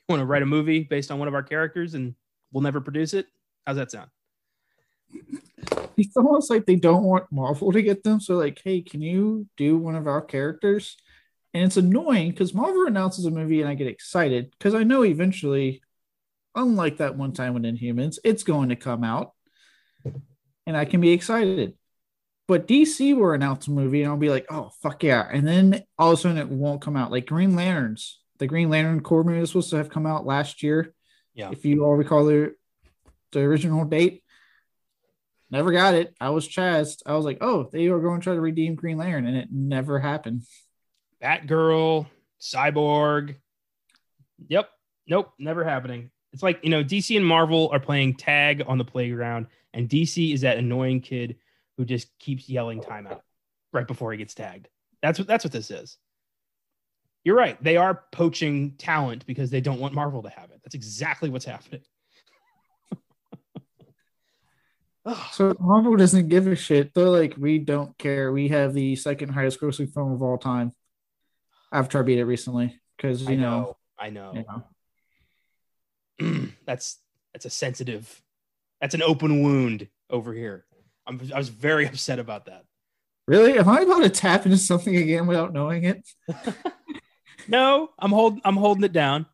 [0.10, 2.16] want to write a movie based on one of our characters and
[2.52, 3.28] we'll never produce it?
[3.66, 4.10] How's that sound?
[5.96, 8.20] It's almost like they don't want Marvel to get them.
[8.20, 10.98] So, like, hey, can you do one of our characters?
[11.54, 15.04] And it's annoying because Marvel announces a movie and I get excited because I know
[15.04, 15.84] eventually,
[16.56, 19.34] unlike that one time with Inhumans, it's going to come out
[20.66, 21.74] and I can be excited.
[22.48, 25.28] But DC will announce a movie and I'll be like, oh, fuck yeah.
[25.32, 27.12] And then all of a sudden it won't come out.
[27.12, 30.62] Like Green Lanterns, the Green Lantern Corps movie was supposed to have come out last
[30.62, 30.94] year.
[31.34, 31.52] Yeah.
[31.52, 32.54] If you all recall the,
[33.32, 34.24] the original date,
[35.50, 36.14] never got it.
[36.20, 37.02] I was chazed.
[37.06, 39.48] I was like, oh, they are going to try to redeem Green Lantern, and it
[39.52, 40.44] never happened.
[41.24, 42.08] Batgirl,
[42.42, 43.36] Cyborg.
[44.48, 44.70] Yep.
[45.08, 45.34] Nope.
[45.40, 46.12] Never happening.
[46.34, 50.34] It's like, you know, DC and Marvel are playing tag on the playground, and DC
[50.34, 51.38] is that annoying kid
[51.78, 53.22] who just keeps yelling timeout
[53.72, 54.70] right before he gets tagged.
[55.02, 55.98] That's what that's what this is.
[57.24, 57.62] You're right.
[57.64, 60.60] They are poaching talent because they don't want Marvel to have it.
[60.64, 61.82] That's exactly what's happening.
[65.34, 66.94] So Marvel doesn't give a shit.
[66.94, 68.32] They're like, we don't care.
[68.32, 70.72] We have the second highest grossing film of all time.
[71.74, 73.78] Avatar beat it recently because you I know, know.
[74.00, 74.34] I know.
[76.20, 76.48] you know.
[76.66, 77.00] that's
[77.34, 78.23] that's a sensitive.
[78.84, 80.66] That's an open wound over here.
[81.08, 82.66] I'm, I was very upset about that.
[83.30, 83.58] Really?
[83.58, 86.06] Am I about to tap into something again without knowing it?
[87.48, 89.26] No, I'm hold I'm holding it down.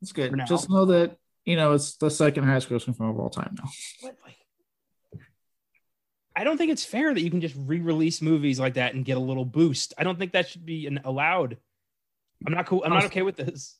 [0.00, 0.34] It's good.
[0.48, 3.70] Just know that you know it's the second highest grossing film of all time now.
[4.00, 4.16] What,
[6.34, 9.16] I don't think it's fair that you can just re-release movies like that and get
[9.16, 9.94] a little boost.
[9.98, 11.58] I don't think that should be an, allowed.
[12.44, 12.82] I'm not cool.
[12.84, 13.06] I'm not oh.
[13.06, 13.76] okay with this.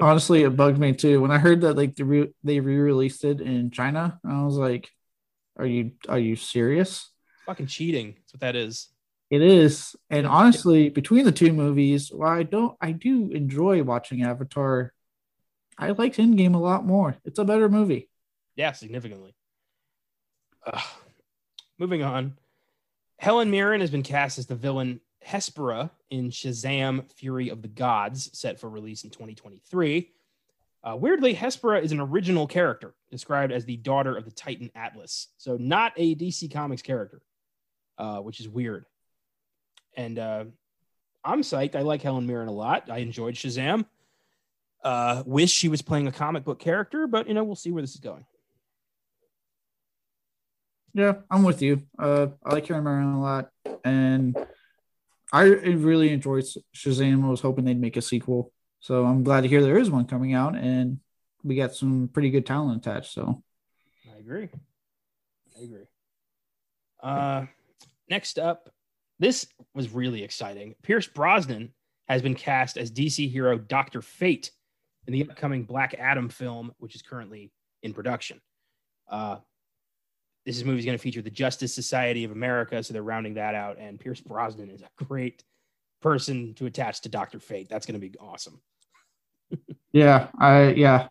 [0.00, 3.40] Honestly, it bugged me too when I heard that like the re- they re-released it
[3.40, 4.18] in China.
[4.24, 4.90] I was like,
[5.56, 7.10] "Are you are you serious?"
[7.46, 8.14] Fucking cheating.
[8.18, 8.88] That's what that is.
[9.30, 14.22] It is, and honestly, between the two movies, while I don't, I do enjoy watching
[14.24, 14.92] Avatar.
[15.78, 17.16] I liked Endgame a lot more.
[17.24, 18.08] It's a better movie.
[18.56, 19.34] Yeah, significantly.
[20.66, 20.82] Ugh.
[21.78, 22.36] Moving on.
[23.18, 28.30] Helen Mirren has been cast as the villain Hespera in Shazam Fury of the Gods,
[28.32, 30.10] set for release in 2023.
[30.82, 35.28] Uh, weirdly, Hespera is an original character described as the daughter of the Titan Atlas.
[35.36, 37.20] So, not a DC Comics character,
[37.98, 38.86] uh, which is weird.
[39.96, 40.44] And uh,
[41.22, 41.74] I'm psyched.
[41.74, 42.90] I like Helen Mirren a lot.
[42.90, 43.84] I enjoyed Shazam.
[44.82, 47.82] Uh, wish she was playing a comic book character, but you know, we'll see where
[47.82, 48.24] this is going.
[50.94, 51.82] Yeah, I'm with you.
[51.98, 53.50] Uh, I like Karen Mirren a lot,
[53.84, 54.36] and
[55.32, 57.24] I really enjoyed Shazam.
[57.24, 60.06] I was hoping they'd make a sequel, so I'm glad to hear there is one
[60.06, 60.98] coming out, and
[61.44, 63.12] we got some pretty good talent attached.
[63.12, 63.42] So
[64.12, 64.48] I agree.
[65.58, 65.84] I agree.
[67.02, 67.46] Uh,
[68.08, 68.70] next up,
[69.18, 70.74] this was really exciting.
[70.82, 71.72] Pierce Brosnan
[72.08, 74.50] has been cast as DC hero Doctor Fate
[75.06, 78.40] in the upcoming Black Adam film, which is currently in production.
[79.08, 79.36] Uh,
[80.46, 83.54] this movie is going to feature the Justice Society of America, so they're rounding that
[83.54, 83.78] out.
[83.78, 85.44] And Pierce Brosnan is a great
[86.00, 87.68] person to attach to Doctor Fate.
[87.68, 88.60] That's going to be awesome.
[89.92, 91.08] yeah, I yeah,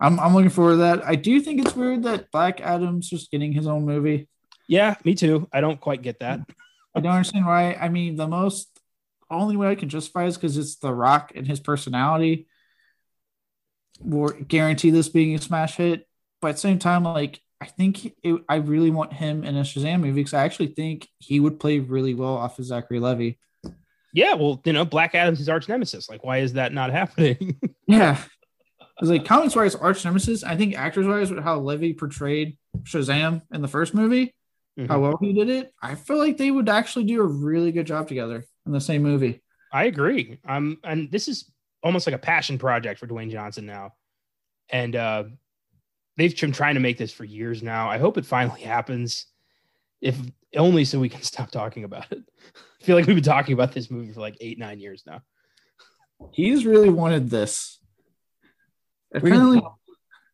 [0.00, 1.06] I'm I'm looking forward to that.
[1.06, 4.28] I do think it's weird that Black Adam's just getting his own movie.
[4.68, 5.48] Yeah, me too.
[5.52, 6.40] I don't quite get that.
[6.94, 7.74] I don't understand why.
[7.74, 8.68] I mean, the most
[9.30, 12.46] only way I can justify is because it's The Rock and his personality
[14.00, 16.06] will guarantee this being a smash hit.
[16.40, 19.60] But at the same time, like I think it, I really want him in a
[19.60, 23.36] Shazam movie because I actually think he would play really well off of Zachary Levi.
[24.12, 26.10] Yeah, well, you know, Black Adam's his arch nemesis.
[26.10, 27.58] Like, why is that not happening?
[27.86, 28.20] Yeah.
[28.78, 33.42] Because like comics wise, arch nemesis, I think actors wise, with how Levy portrayed Shazam
[33.52, 34.34] in the first movie,
[34.78, 34.88] Mhm.
[34.88, 37.86] how well he did it, I feel like they would actually do a really good
[37.86, 39.40] job together in the same movie.
[39.72, 40.38] I agree.
[40.46, 41.50] Um, and this is
[41.82, 43.92] almost like a passion project for Dwayne Johnson now,
[44.70, 45.24] and uh,
[46.16, 47.88] they've been trying to make this for years now.
[47.88, 49.26] I hope it finally happens,
[50.00, 50.16] if
[50.56, 52.22] only so we can stop talking about it.
[52.80, 55.22] I feel like we've been talking about this movie for like eight, nine years now.
[56.32, 57.78] He's really wanted this.
[59.14, 59.60] Apparently,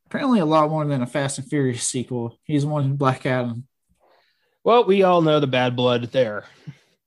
[0.06, 2.38] apparently a lot more than a Fast and Furious sequel.
[2.44, 3.66] He's wanted Black Adam.
[4.64, 6.44] Well, we all know the bad blood there.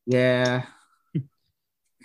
[0.06, 0.66] Yeah.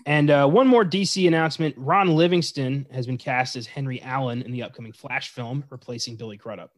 [0.07, 4.53] And uh, one more DC announcement: Ron Livingston has been cast as Henry Allen in
[4.53, 6.71] the upcoming Flash film, replacing Billy Crudup.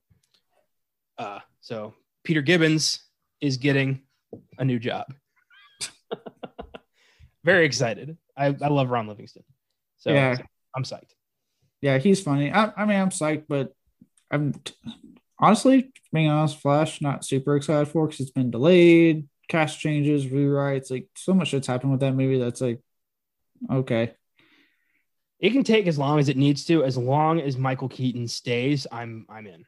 [1.19, 3.01] Uh, so Peter Gibbons
[3.41, 4.03] is getting
[4.59, 5.07] a new job.
[7.45, 8.17] Very excited.
[8.37, 9.45] I, I love Ron Livingston.
[9.99, 10.37] So Yeah.
[10.75, 11.15] I'm psyched.
[11.81, 12.53] Yeah, he's funny.
[12.53, 13.73] I, I mean, I'm psyched, but
[14.31, 14.55] I'm
[15.39, 20.91] honestly, being honest, Flash not super excited for because it's been delayed, cast changes, rewrites,
[20.91, 22.39] like so much shit's happened with that movie.
[22.39, 22.81] That's like,
[23.71, 24.15] okay,
[25.41, 28.87] It can take as long as it needs to, as long as Michael Keaton stays.
[28.91, 29.65] I'm I'm in.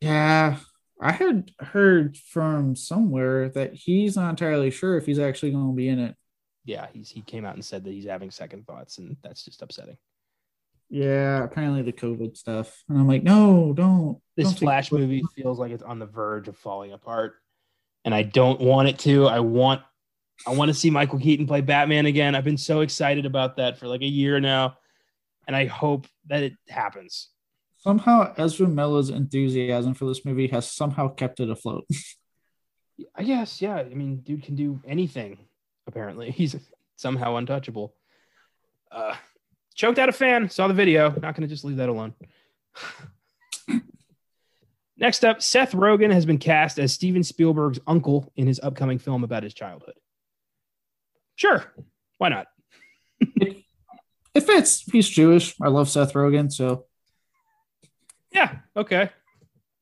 [0.00, 0.56] Yeah,
[1.00, 5.76] I had heard from somewhere that he's not entirely sure if he's actually going to
[5.76, 6.16] be in it.
[6.64, 9.62] Yeah, he's he came out and said that he's having second thoughts, and that's just
[9.62, 9.96] upsetting.
[10.90, 14.18] Yeah, apparently the COVID stuff, and I'm like, no, don't.
[14.36, 17.34] This don't Flash movie feels like it's on the verge of falling apart,
[18.04, 19.26] and I don't want it to.
[19.26, 19.82] I want
[20.46, 22.34] I want to see Michael Keaton play Batman again.
[22.34, 24.78] I've been so excited about that for like a year now,
[25.46, 27.28] and I hope that it happens.
[27.78, 31.86] Somehow, Ezra Miller's enthusiasm for this movie has somehow kept it afloat.
[33.16, 33.76] I guess, yeah.
[33.76, 35.38] I mean, dude can do anything.
[35.86, 36.56] Apparently, he's
[36.96, 37.94] somehow untouchable.
[38.90, 39.14] Uh,
[39.74, 40.48] choked out a fan.
[40.48, 41.10] Saw the video.
[41.10, 42.14] Not going to just leave that alone.
[44.96, 49.24] Next up, Seth Rogen has been cast as Steven Spielberg's uncle in his upcoming film
[49.24, 49.94] about his childhood.
[51.36, 51.64] Sure,
[52.18, 52.46] why not?
[53.20, 54.82] it fits.
[54.90, 55.54] He's Jewish.
[55.60, 56.86] I love Seth Rogen, so
[58.32, 59.10] Yeah, okay.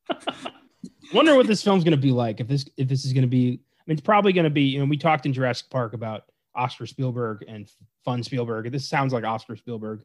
[1.15, 2.41] Wonder what this film's going to be like.
[2.41, 4.63] If this if this is going to be, I mean, it's probably going to be.
[4.63, 6.23] You know, we talked in Jurassic Park about
[6.55, 7.69] Oscar Spielberg and
[8.05, 8.71] Fun Spielberg.
[8.71, 10.03] This sounds like Oscar Spielberg.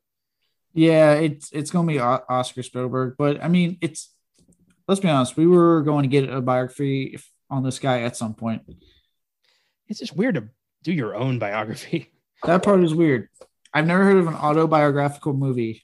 [0.73, 3.15] yeah, it's it's gonna be O- Oscar Spielberg.
[3.17, 4.11] But I mean, it's
[4.87, 7.17] let's be honest, we were going to get a biography
[7.49, 8.63] on this guy at some point.
[9.87, 10.49] It's just weird to
[10.85, 12.11] do your own biography.
[12.43, 13.29] That part is weird.
[13.73, 15.81] I've never heard of an autobiographical movie.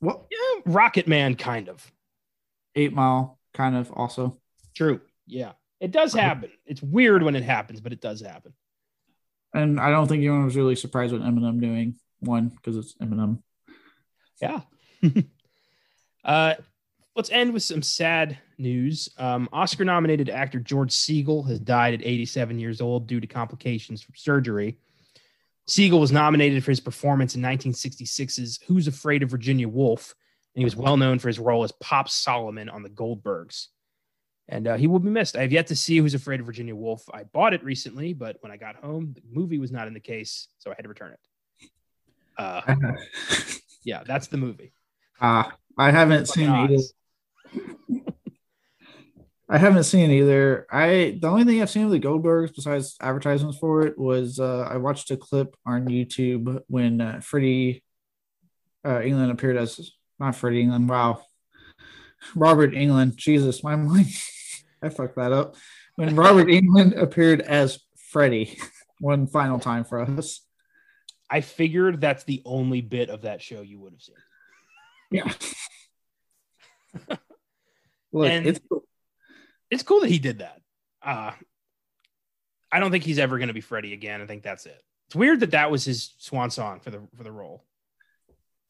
[0.00, 1.92] What Yeah, Rocket Man, kind of.
[2.74, 4.40] Eight Mile, kind of also.
[4.74, 5.00] True.
[5.26, 6.50] Yeah, it does happen.
[6.66, 8.54] It's weird when it happens, but it does happen.
[9.54, 13.42] And I don't think anyone was really surprised with Eminem doing one because it's Eminem.
[14.40, 14.62] Yeah.
[16.24, 16.54] uh,
[17.14, 19.08] let's end with some sad news.
[19.18, 24.02] Um, Oscar nominated actor George Segal has died at 87 years old due to complications
[24.02, 24.78] from surgery.
[25.66, 30.14] Siegel was nominated for his performance in 1966's Who's Afraid of Virginia Woolf,
[30.54, 33.68] and he was well known for his role as Pop Solomon on the Goldbergs.
[34.48, 35.36] And uh, he will be missed.
[35.36, 37.04] I have yet to see Who's Afraid of Virginia Woolf.
[37.12, 40.00] I bought it recently, but when I got home, the movie was not in the
[40.00, 41.70] case, so I had to return it.
[42.36, 42.74] Uh,
[43.84, 44.72] yeah, that's the movie.
[45.20, 46.82] Ah, I haven't seen it.
[49.48, 50.66] I haven't seen it either.
[50.70, 54.66] I the only thing I've seen of the Goldbergs besides advertisements for it was uh,
[54.70, 57.84] I watched a clip on YouTube when uh, Freddie
[58.84, 60.88] uh, Englund appeared as not Freddie Englund.
[60.88, 61.22] Wow,
[62.34, 63.16] Robert Englund.
[63.16, 64.06] Jesus, my mind.
[64.82, 65.56] I fucked that up.
[65.96, 67.78] When Robert Englund appeared as
[68.12, 68.58] Freddie
[69.00, 70.40] one final time for us.
[71.28, 74.16] I figured that's the only bit of that show you would have seen.
[75.10, 75.32] Yeah.
[78.12, 78.60] Look, And- it's
[79.70, 80.60] It's cool that he did that.
[81.02, 81.32] Uh,
[82.70, 84.20] I don't think he's ever going to be Freddy again.
[84.20, 84.80] I think that's it.
[85.08, 87.64] It's weird that that was his swan song for the for the role.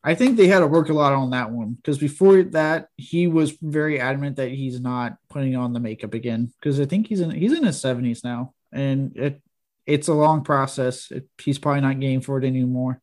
[0.04, 3.26] I think they had to work a lot on that one because before that he
[3.26, 7.20] was very adamant that he's not putting on the makeup again because I think he's
[7.20, 9.42] in he's in his seventies now and it
[9.86, 11.10] it's a long process.
[11.10, 13.01] It, he's probably not game for it anymore.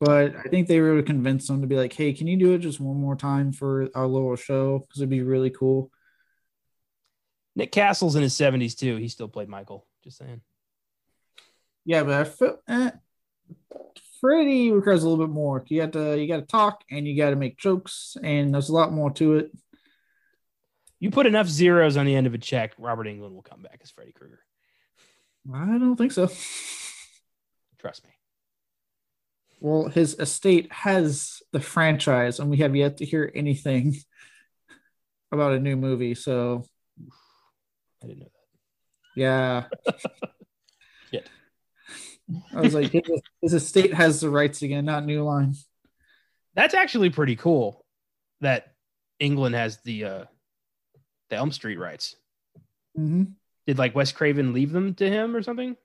[0.00, 2.36] But I think they were able to convince him to be like, "Hey, can you
[2.36, 4.80] do it just one more time for our little show?
[4.80, 5.90] Because it'd be really cool."
[7.56, 8.96] Nick Castle's in his 70s too.
[8.96, 9.86] He still played Michael.
[10.02, 10.40] Just saying.
[11.84, 12.90] Yeah, but I feel eh,
[14.20, 15.64] Freddy requires a little bit more.
[15.68, 18.70] You got to you got to talk and you got to make jokes, and there's
[18.70, 19.52] a lot more to it.
[20.98, 23.80] You put enough zeros on the end of a check, Robert Englund will come back
[23.82, 24.40] as Freddy Krueger.
[25.52, 26.30] I don't think so.
[27.78, 28.13] Trust me.
[29.60, 33.96] Well, his estate has the franchise, and we have yet to hear anything
[35.32, 36.14] about a new movie.
[36.14, 36.64] So,
[38.02, 39.20] I didn't know that.
[39.20, 39.64] yeah.
[41.10, 41.28] Shit.
[42.54, 45.54] I was like, his, his estate has the rights again, not New Line.
[46.54, 47.84] That's actually pretty cool
[48.40, 48.74] that
[49.20, 50.24] Englund has the uh
[51.30, 52.16] the Elm Street rights.
[52.98, 53.24] Mm-hmm.
[53.66, 55.76] Did like Wes Craven leave them to him or something?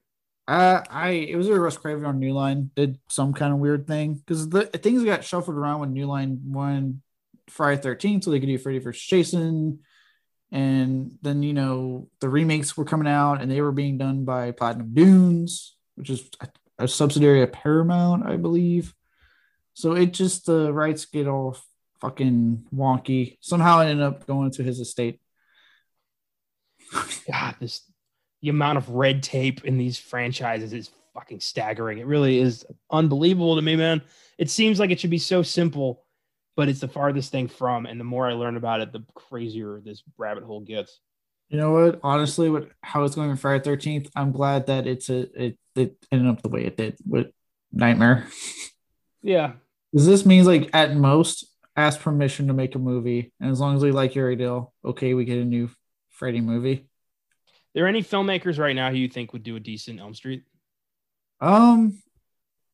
[0.49, 3.85] Uh, I it was a Wes Craven on New Line did some kind of weird
[3.85, 7.03] thing because the things got shuffled around when New Line won
[7.49, 8.99] Friday Thirteenth, so they could do Freddy vs.
[8.99, 9.81] Jason,
[10.51, 14.49] and then you know the remakes were coming out and they were being done by
[14.49, 16.47] Platinum Dunes, which is a,
[16.79, 18.95] a subsidiary of Paramount, I believe.
[19.75, 21.59] So it just the rights get all
[22.01, 23.37] fucking wonky.
[23.41, 25.21] Somehow it ended up going to his estate.
[27.31, 27.83] God, this
[28.41, 31.97] the amount of red tape in these franchises is fucking staggering.
[31.97, 34.01] It really is unbelievable to me, man.
[34.37, 36.03] It seems like it should be so simple,
[36.55, 37.85] but it's the farthest thing from.
[37.85, 40.99] And the more I learn about it, the crazier this rabbit hole gets.
[41.49, 41.99] You know what?
[42.03, 45.97] Honestly, with how it's going with Friday Thirteenth, I'm glad that it's a it it
[46.11, 46.97] ended up the way it did.
[47.07, 47.27] With
[47.71, 48.27] nightmare.
[49.21, 49.53] Yeah.
[49.93, 53.75] Does this means like at most ask permission to make a movie, and as long
[53.75, 55.69] as we like your ideal, okay, we get a new
[56.09, 56.88] Freddy movie.
[57.69, 60.43] Are there any filmmakers right now who you think would do a decent Elm Street?
[61.39, 62.01] Um,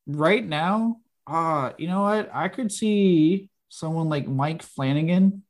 [0.08, 2.30] right now, uh, you know what?
[2.34, 5.44] I could see someone like Mike Flanagan,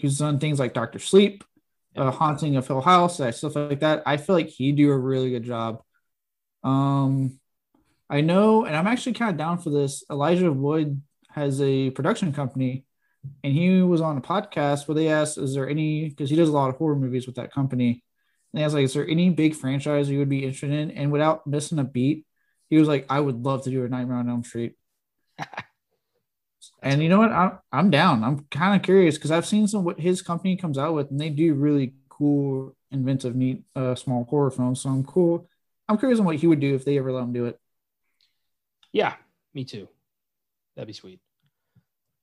[0.00, 1.44] who's done things like Doctor Sleep,
[1.96, 4.02] uh, Haunting of Hill House, that stuff like that.
[4.04, 5.82] I feel like he'd do a really good job.
[6.62, 7.38] Um,
[8.10, 10.04] I know, and I'm actually kind of down for this.
[10.10, 11.00] Elijah Wood
[11.30, 12.84] has a production company,
[13.42, 16.48] and he was on a podcast where they asked, "Is there any?" Because he does
[16.48, 18.02] a lot of horror movies with that company.
[18.52, 21.12] And they asked, like, "Is there any big franchise you would be interested in?" And
[21.12, 22.26] without missing a beat,
[22.70, 24.74] he was like, "I would love to do a Nightmare on Elm Street."
[26.82, 27.32] and you know what?
[27.32, 28.24] I'm I'm down.
[28.24, 31.20] I'm kind of curious because I've seen some what his company comes out with, and
[31.20, 34.82] they do really cool, inventive, neat, uh, small horror films.
[34.82, 35.48] So I'm cool.
[35.88, 37.58] I'm curious on what he would do if they ever let him do it.
[38.92, 39.14] Yeah,
[39.52, 39.88] me too.
[40.76, 41.20] That'd be sweet.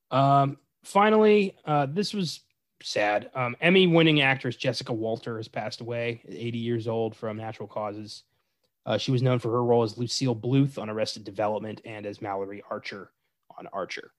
[0.10, 2.42] Um, finally, uh, this was
[2.82, 3.30] sad.
[3.36, 7.68] Um, Emmy winning actress Jessica Walter has passed away at 80 years old from natural
[7.68, 8.24] causes.
[8.86, 12.22] Uh, she was known for her role as Lucille Bluth on Arrested Development and as
[12.22, 13.12] Mallory Archer
[13.58, 14.12] on Archer.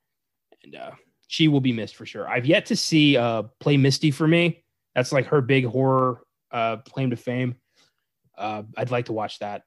[0.63, 0.93] And uh,
[1.27, 2.29] she will be missed for sure.
[2.29, 4.63] I've yet to see uh, Play Misty for me.
[4.95, 7.57] That's like her big horror uh, claim to fame.
[8.39, 9.65] Uh, I'd like to watch that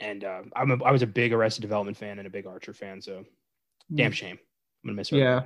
[0.00, 2.72] and uh, I'm a, I was a big Arrested Development fan and a big Archer
[2.72, 3.24] fan, so
[3.94, 4.38] damn shame.
[4.84, 5.16] I'm gonna miss her.
[5.16, 5.42] Yeah,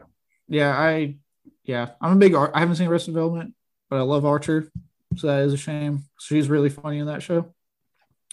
[0.49, 1.17] yeah, I
[1.65, 2.35] yeah, I'm a big.
[2.35, 3.55] I haven't seen Arrested Development,
[3.89, 4.71] but I love Archer,
[5.17, 6.05] so that is a shame.
[6.19, 7.55] She's really funny in that show.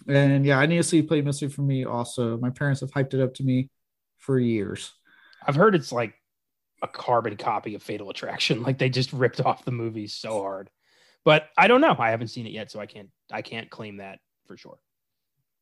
[0.07, 2.37] And yeah, I need to see Play Misty for me also.
[2.37, 3.69] My parents have hyped it up to me
[4.17, 4.91] for years.
[5.45, 6.13] I've heard it's like
[6.81, 8.63] a carbon copy of Fatal Attraction.
[8.69, 10.69] Like they just ripped off the movie so hard.
[11.25, 11.95] But I don't know.
[11.99, 14.79] I haven't seen it yet, so I can't I can't claim that for sure.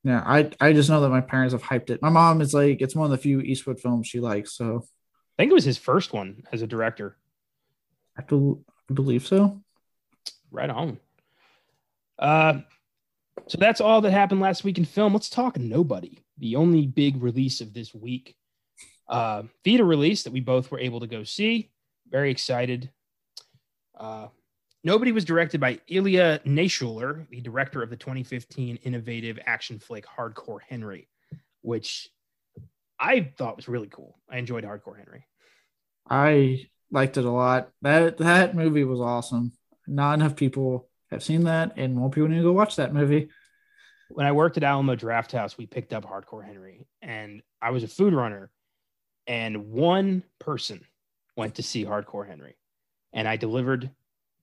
[0.04, 2.02] Yeah, I I just know that my parents have hyped it.
[2.02, 4.54] My mom is like, it's one of the few Eastwood films she likes.
[4.54, 4.86] So
[5.38, 7.16] I think it was his first one as a director.
[8.18, 8.56] I, be-
[8.90, 9.62] I believe so.
[10.50, 11.00] Right on.
[12.18, 12.62] Uh,
[13.48, 15.14] so that's all that happened last week in film.
[15.14, 18.36] Let's talk Nobody, the only big release of this week.
[19.08, 21.70] Uh, theater release that we both were able to go see.
[22.10, 22.90] Very excited.
[23.98, 24.28] Uh,
[24.84, 30.62] Nobody was directed by Ilya Naishuller, the director of the 2015 innovative action flick Hardcore
[30.66, 31.10] Henry,
[31.62, 32.08] which
[33.00, 34.20] I thought was really cool.
[34.30, 35.26] I enjoyed Hardcore Henry.
[36.10, 37.70] I liked it a lot.
[37.82, 39.52] That that movie was awesome.
[39.88, 43.30] Not enough people have seen that, and more people need to go watch that movie.
[44.10, 47.88] When I worked at Alamo Drafthouse, we picked up Hardcore Henry, and I was a
[47.88, 48.50] food runner,
[49.26, 50.82] and one person
[51.36, 52.58] went to see Hardcore Henry,
[53.14, 53.92] and I delivered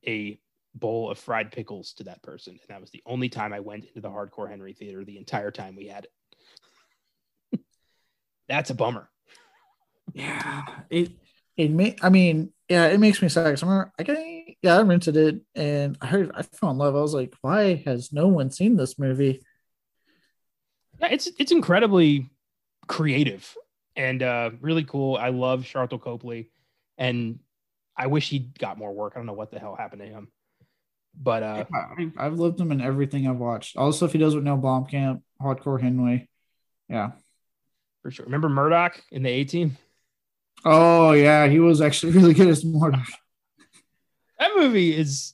[0.07, 0.39] a
[0.75, 2.53] bowl of fried pickles to that person.
[2.53, 5.51] And that was the only time I went into the Hardcore Henry Theater the entire
[5.51, 6.13] time we had it.
[8.49, 9.09] That's a bummer.
[10.13, 10.63] Yeah.
[10.91, 11.13] It,
[11.57, 13.63] it may, I mean, yeah, it makes me sad.
[13.63, 16.97] I'm like, yeah, I rented it and I heard, I fell in love.
[16.97, 19.43] I was like, why has no one seen this movie?
[21.01, 22.31] Yeah, it's, it's incredibly
[22.87, 23.55] creative
[23.97, 25.17] and uh, really cool.
[25.17, 26.51] I love Sharlto Copley
[26.99, 27.39] and
[27.97, 29.13] I wish he got more work.
[29.15, 30.29] I don't know what the hell happened to him.
[31.17, 33.77] But uh, I, have loved him in everything I've watched.
[33.77, 36.29] All the stuff he does with Neil Blomkamp, Hardcore Henry.
[36.89, 37.13] Yeah.
[38.05, 38.27] For sure.
[38.27, 39.79] Remember Murdock in the A-Team?
[40.63, 43.09] Oh yeah, he was actually really good as Murdock.
[44.39, 45.33] that movie is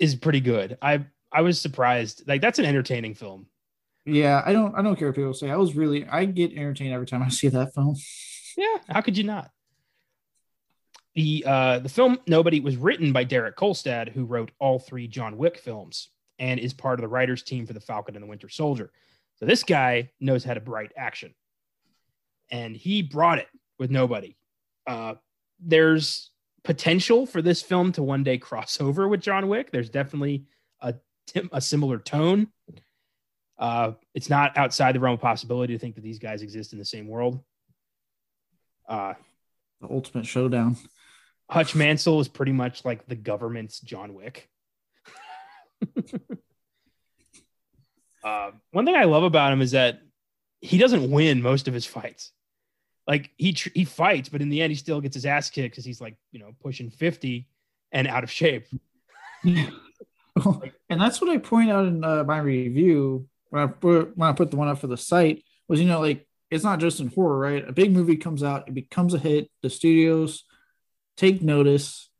[0.00, 0.76] is pretty good.
[0.82, 2.24] I I was surprised.
[2.26, 3.46] Like that's an entertaining film.
[4.04, 5.50] Yeah, I don't I don't care what people say.
[5.50, 7.94] I was really I get entertained every time I see that film.
[8.56, 9.52] Yeah, how could you not?
[11.14, 15.36] The uh, the film Nobody was written by Derek Kolstad, who wrote all three John
[15.38, 16.08] Wick films
[16.40, 18.90] and is part of the writers team for The Falcon and the Winter Soldier.
[19.36, 21.34] So this guy knows how to write action,
[22.50, 23.48] and he brought it
[23.78, 24.36] with Nobody.
[24.86, 25.14] Uh,
[25.60, 26.30] there's
[26.64, 29.70] potential for this film to one day cross over with John Wick.
[29.70, 30.44] There's definitely
[30.80, 30.94] a
[31.52, 32.48] a similar tone.
[33.58, 36.78] Uh, it's not outside the realm of possibility to think that these guys exist in
[36.78, 37.42] the same world.
[38.88, 39.14] Uh,
[39.80, 40.76] the ultimate showdown.
[41.50, 44.48] Hutch Mansell is pretty much like the government's John Wick.
[48.24, 50.00] uh, one thing I love about him is that
[50.60, 52.32] he doesn't win most of his fights.
[53.10, 55.72] Like he tr- he fights, but in the end, he still gets his ass kicked
[55.72, 57.48] because he's like you know pushing fifty
[57.90, 58.68] and out of shape.
[59.44, 59.72] and
[60.88, 64.52] that's what I point out in uh, my review when I put, when I put
[64.52, 67.36] the one up for the site was you know like it's not just in horror,
[67.36, 67.68] right?
[67.68, 69.50] A big movie comes out, it becomes a hit.
[69.62, 70.44] The studios
[71.16, 72.10] take notice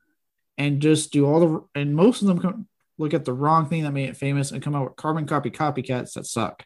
[0.59, 2.67] and just do all the and most of them come,
[2.99, 5.53] look at the wrong thing that made it famous and come out with carbon copy
[5.53, 6.65] copycats that suck.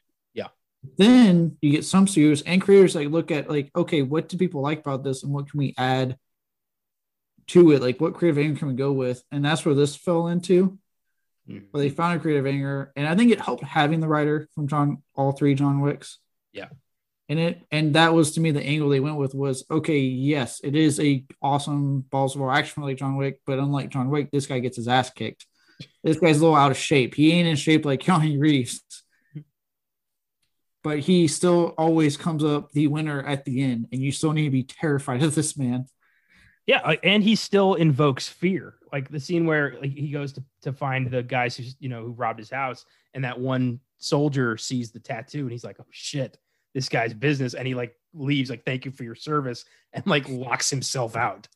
[0.96, 4.60] Then you get some studios and creators like look at like, okay, what do people
[4.60, 6.16] like about this, and what can we add
[7.48, 7.82] to it?
[7.82, 9.22] Like, what creative anger can we go with?
[9.30, 10.78] And that's where this fell into.
[11.48, 11.64] Mhm.
[11.70, 14.66] Where they found a creative anger, and I think it helped having the writer from
[14.66, 16.18] John, all three John Wicks.
[16.52, 16.68] Yeah.
[17.28, 20.60] And it and that was to me the angle they went with was okay, yes,
[20.62, 24.30] it is a awesome balls of war action like John Wick, but unlike John Wick,
[24.30, 25.46] this guy gets his ass kicked.
[26.02, 27.14] This guy's a little out of shape.
[27.14, 28.82] He ain't in shape like Keanu Reeves,
[30.84, 34.44] but he still always comes up the winner at the end, and you still need
[34.44, 35.86] to be terrified of this man.
[36.66, 38.74] Yeah, and he still invokes fear.
[38.92, 42.02] Like the scene where like, he goes to, to find the guys who you know
[42.02, 45.86] who robbed his house, and that one soldier sees the tattoo, and he's like, "Oh
[45.90, 46.38] shit,
[46.74, 50.28] this guy's business," and he like leaves, like, "Thank you for your service," and like
[50.28, 51.48] locks himself out.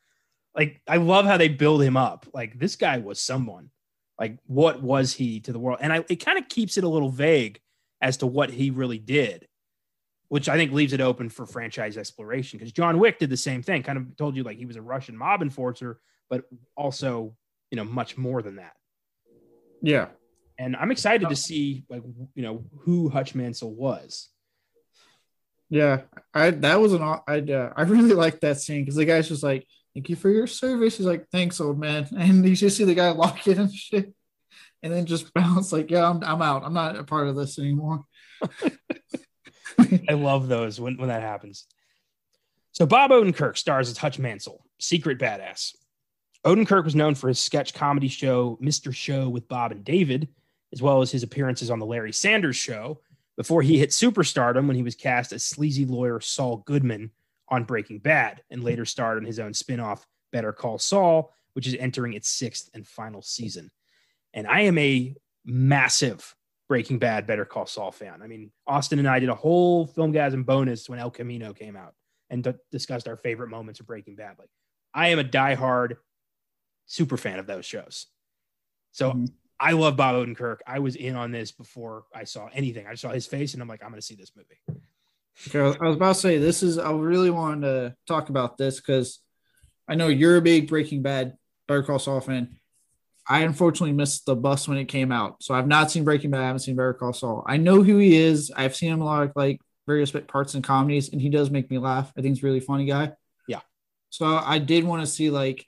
[0.55, 2.27] Like I love how they build him up.
[2.33, 3.71] Like this guy was someone.
[4.19, 5.79] Like what was he to the world?
[5.83, 7.61] And I it kind of keeps it a little vague
[8.01, 9.49] as to what he really did
[10.29, 13.63] which I think leaves it open for franchise exploration because John Wick did the same
[13.63, 13.83] thing.
[13.83, 16.45] Kind of told you like he was a Russian mob enforcer, but
[16.77, 17.35] also
[17.71, 18.73] you know much more than that.
[19.81, 20.09] Yeah,
[20.59, 22.03] And I'm excited to see like
[22.35, 24.29] you know who Hutch Mansell was.
[25.71, 26.03] yeah.
[26.35, 29.43] I that was an I uh, I really like that scene because the guy's just
[29.43, 32.85] like, "Thank you for your service." He's like, "Thanks, old man," and you just see
[32.85, 34.13] the guy lock it and shit,
[34.83, 36.65] and then just bounce like, "Yeah, I'm I'm out.
[36.65, 38.05] I'm not a part of this anymore."
[40.09, 41.67] I love those when when that happens.
[42.73, 45.75] So Bob Odenkirk stars as Hutch Mansell, secret badass.
[46.45, 48.95] Odenkirk was known for his sketch comedy show Mr.
[48.95, 50.29] Show with Bob and David,
[50.73, 53.01] as well as his appearances on the Larry Sanders Show.
[53.37, 57.11] Before he hit superstardom, when he was cast as sleazy lawyer Saul Goodman
[57.49, 61.75] on Breaking Bad, and later starred in his own spin-off Better Call Saul, which is
[61.75, 63.71] entering its sixth and final season.
[64.35, 65.15] And I am a
[65.45, 66.35] massive
[66.69, 68.21] Breaking Bad, Better Call Saul fan.
[68.23, 71.95] I mean, Austin and I did a whole Filmgazm bonus when El Camino came out
[72.31, 74.37] and d- discussed our favorite moments of Breaking Bad.
[74.39, 74.51] Like,
[74.93, 75.97] I am a diehard
[76.87, 78.07] super fan of those shows.
[78.93, 79.33] So Mhm.
[79.61, 80.59] I love Bob Odenkirk.
[80.67, 82.87] I was in on this before I saw anything.
[82.87, 84.61] I saw his face and I'm like, I'm going to see this movie.
[85.49, 86.79] Okay, I was- I was about to say this is.
[86.79, 89.21] I really wanted to talk about this because
[89.87, 92.59] I know you're a big Breaking Bad, Better Call Saul fan.
[93.29, 96.41] I unfortunately missed the bus when it came out, so I've not seen Breaking Bad.
[96.41, 97.45] I haven't seen Better Call Saul.
[97.47, 98.51] I know who he is.
[98.57, 101.71] I've seen him a lot of like various parts in comedies, and he does make
[101.71, 102.11] me laugh.
[102.17, 103.13] I think he's a really funny guy.
[103.47, 103.61] Yeah.
[104.09, 105.67] So I did want to see like,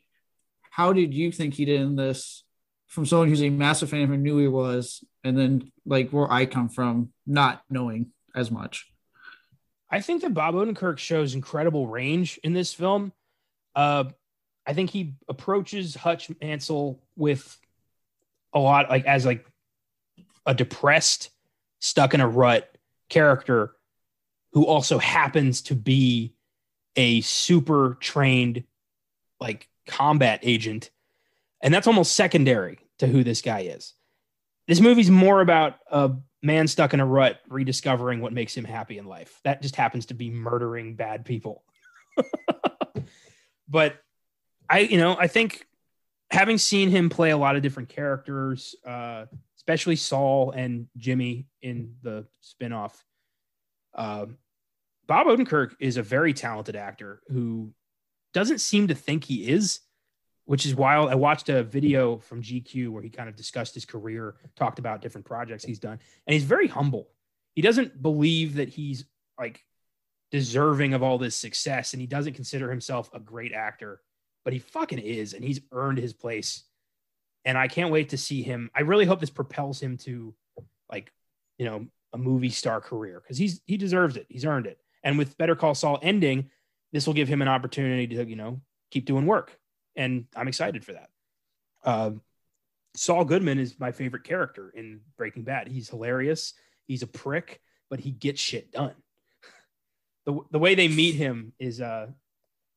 [0.71, 2.45] how did you think he did in this?
[2.87, 6.47] From someone who's a massive fan who knew he was, and then like where I
[6.47, 8.91] come from, not knowing as much.
[9.91, 13.13] I think that Bob Odenkirk shows incredible range in this film.
[13.77, 14.05] Uh,
[14.71, 17.59] I think he approaches Hutch Mansell with
[18.53, 19.45] a lot like as like
[20.47, 21.31] a depressed,
[21.81, 22.73] stuck in a rut
[23.09, 23.75] character
[24.53, 26.35] who also happens to be
[26.95, 28.63] a super trained
[29.41, 30.91] like combat agent.
[31.61, 33.95] And that's almost secondary to who this guy is.
[34.69, 36.13] This movie's more about a
[36.45, 39.41] man stuck in a rut rediscovering what makes him happy in life.
[39.43, 41.65] That just happens to be murdering bad people.
[43.69, 44.01] but
[44.71, 45.67] I, you know, I think
[46.31, 51.97] having seen him play a lot of different characters, uh, especially Saul and Jimmy in
[52.03, 52.95] the spinoff,
[53.95, 54.27] uh,
[55.09, 57.75] Bob Odenkirk is a very talented actor who
[58.33, 59.81] doesn't seem to think he is,
[60.45, 61.11] which is wild.
[61.11, 65.03] I watched a video from GQ where he kind of discussed his career, talked about
[65.03, 65.99] different projects he's done,
[66.29, 67.09] and he's very humble.
[67.57, 69.05] He doesn't believe that he's
[69.37, 69.65] like
[70.31, 74.01] deserving of all this success, and he doesn't consider himself a great actor,
[74.45, 76.65] but he fucking is, and he's earned his place.
[77.45, 78.71] And I can't wait to see him.
[78.75, 80.35] I really hope this propels him to
[80.91, 81.13] like,
[81.59, 84.27] you know, a movie star career because he's he deserves it.
[84.29, 84.79] He's earned it.
[85.03, 86.51] And with Better Call Saul ending,
[86.93, 88.61] this will give him an opportunity to, you know,
[88.91, 89.59] keep doing work.
[89.97, 91.11] And I'm excited for that.
[91.85, 92.11] Uh,
[92.95, 95.69] Saul Goodman is my favorite character in Breaking Bad.
[95.69, 96.55] He's hilarious.
[96.87, 98.95] He's a prick, but he gets shit done.
[100.27, 102.09] the, the way they meet him is uh,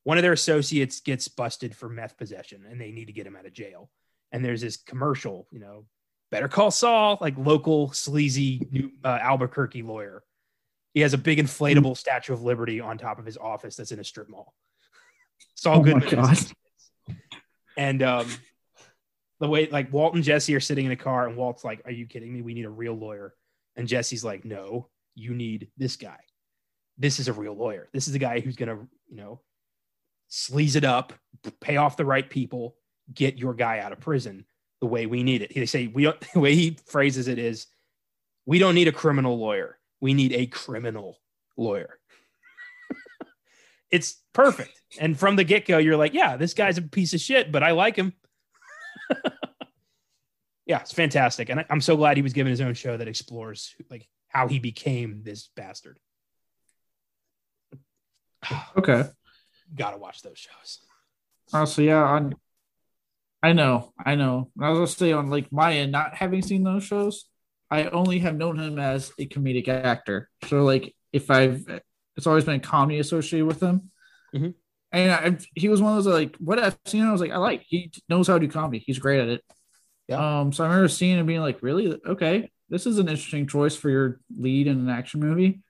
[0.04, 3.36] one of their associates gets busted for meth possession and they need to get him
[3.36, 3.90] out of jail.
[4.32, 5.86] And there's this commercial, you know,
[6.32, 10.24] Better Call Saul, like local sleazy new, uh, Albuquerque lawyer.
[10.94, 14.00] He has a big inflatable Statue of Liberty on top of his office that's in
[14.00, 14.54] a strip mall.
[15.56, 16.38] Saul Oh Goodman.
[17.78, 18.28] And um,
[19.40, 21.92] the way like Walt and Jesse are sitting in a car, and Walt's like, "Are
[21.92, 22.42] you kidding me?
[22.42, 23.34] We need a real lawyer."
[23.76, 26.20] And Jesse's like, "No, you need this guy.
[26.98, 27.90] This is a real lawyer.
[27.94, 29.42] This is the guy who's gonna, you know,
[30.34, 31.14] sleaze it up,
[31.62, 32.76] pay off the right people,
[33.14, 34.46] get your guy out of prison
[34.82, 37.68] the way we need it." They say we don't, the way he phrases it is,
[38.46, 39.78] "We don't need a criminal lawyer.
[40.02, 41.20] We need a criminal
[41.56, 42.00] lawyer.
[43.92, 44.82] it's perfect.
[45.00, 47.64] And from the get go, you're like, yeah, this guy's a piece of shit, but
[47.64, 48.14] I like him.
[50.66, 51.50] yeah, it's fantastic.
[51.50, 54.60] And I'm so glad he was given his own show that explores like how he
[54.60, 56.00] became this bastard.
[58.76, 59.06] Okay.
[59.76, 60.80] Gotta watch those shows.
[61.54, 62.36] Oh, so yeah, on.
[63.42, 64.50] I know, I know.
[64.60, 67.26] I was gonna say on like my end, not having seen those shows,
[67.70, 70.30] I only have known him as a comedic actor.
[70.48, 71.66] So like, if I've,
[72.16, 73.92] it's always been comedy associated with him.
[74.34, 74.54] Mhm.
[74.92, 77.04] And I, he was one of those like what I've seen.
[77.04, 77.64] I was like, I like.
[77.68, 78.78] He knows how to do comedy.
[78.86, 79.42] He's great at it.
[80.08, 80.40] Yeah.
[80.42, 80.54] Um.
[80.54, 83.90] So I remember seeing him being like, really, okay, this is an interesting choice for
[83.90, 85.62] your lead in an action movie.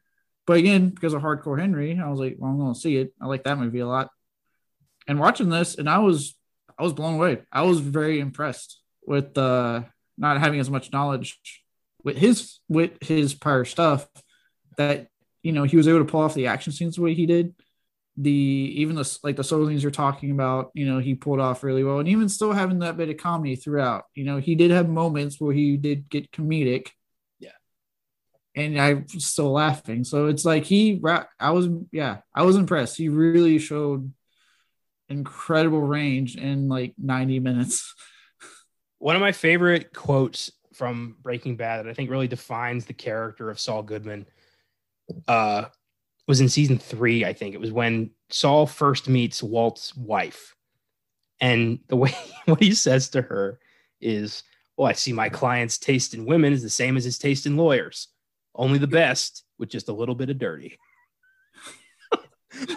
[0.46, 3.14] But again, because of Hardcore Henry, I was like, well, I'm going to see it.
[3.22, 4.10] I like that movie a lot.
[5.08, 6.36] And watching this, and I was,
[6.78, 7.42] I was blown away.
[7.52, 9.84] I was very impressed with uh,
[10.18, 11.40] not having as much knowledge
[12.04, 14.08] with his with his prior stuff
[14.78, 15.08] that
[15.42, 17.54] you know he was able to pull off the action scenes the way he did.
[18.16, 21.64] The even the like the solo things you're talking about, you know, he pulled off
[21.64, 24.04] really well, and even still having that bit of comedy throughout.
[24.14, 26.90] You know, he did have moments where he did get comedic,
[28.56, 30.04] and I was still laughing.
[30.04, 31.02] So it's like he,
[31.40, 32.98] I was, yeah, I was impressed.
[32.98, 34.14] He really showed
[35.10, 37.94] incredible range in like 90 minutes.
[39.00, 43.50] One of my favorite quotes from Breaking Bad that I think really defines the character
[43.50, 44.26] of Saul Goodman
[45.28, 45.66] uh,
[46.28, 47.26] was in season three.
[47.26, 50.56] I think it was when Saul first meets Walt's wife.
[51.40, 53.60] And the way what he says to her
[54.00, 54.44] is,
[54.78, 57.58] Well, I see my client's taste in women is the same as his taste in
[57.58, 58.08] lawyers,
[58.56, 60.78] only the best with just a little bit of dirty.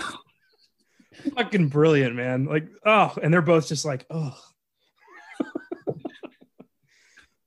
[1.35, 2.47] Fucking brilliant, man.
[2.47, 4.39] Like, oh, and they're both just like, oh.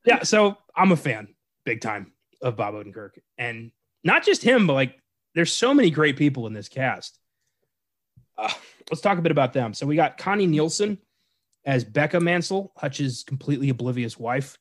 [0.06, 1.30] yeah, so I'm a fan,
[1.66, 3.12] big time, of Bob Odenkirk.
[3.38, 3.72] And
[4.04, 5.00] not just him, but like
[5.36, 7.18] there's so many great people in this cast.
[8.38, 8.52] Uh,
[8.90, 9.74] let's talk a bit about them.
[9.74, 10.98] So we got Connie Nielsen
[11.66, 14.58] as Becca Mansell, Hutch's completely oblivious wife.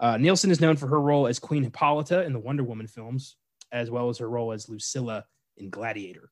[0.00, 3.36] Uh, Nielsen is known for her role as Queen Hippolyta in the Wonder Woman films,
[3.72, 5.24] as well as her role as Lucilla
[5.56, 6.30] in Gladiator.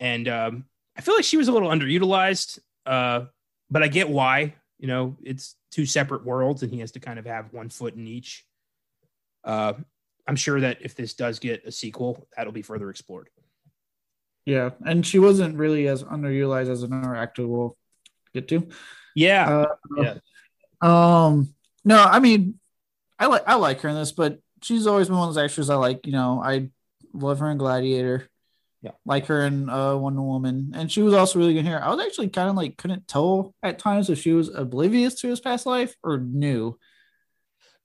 [0.00, 0.64] And um,
[0.96, 3.26] I feel like she was a little underutilized, uh,
[3.70, 4.54] but I get why.
[4.78, 7.94] You know, it's two separate worlds, and he has to kind of have one foot
[7.94, 8.44] in each.
[9.44, 9.74] Uh,
[10.26, 13.28] I'm sure that if this does get a sequel, that'll be further explored.
[14.44, 17.76] Yeah, and she wasn't really as underutilized as another actor we'll
[18.34, 18.68] get to.
[19.14, 19.66] Yeah, Uh,
[19.96, 20.14] yeah.
[20.80, 21.54] Um,
[21.84, 22.58] no, I mean,
[23.22, 25.70] I like I like her in this, but she's always been one of those actors
[25.70, 26.06] I like.
[26.06, 26.70] You know, I
[27.12, 28.28] love her in Gladiator.
[28.82, 28.90] Yeah.
[29.06, 31.78] like her in uh, Wonder Woman, and she was also really good here.
[31.80, 35.28] I was actually kind of like couldn't tell at times if she was oblivious to
[35.28, 36.76] his past life or knew.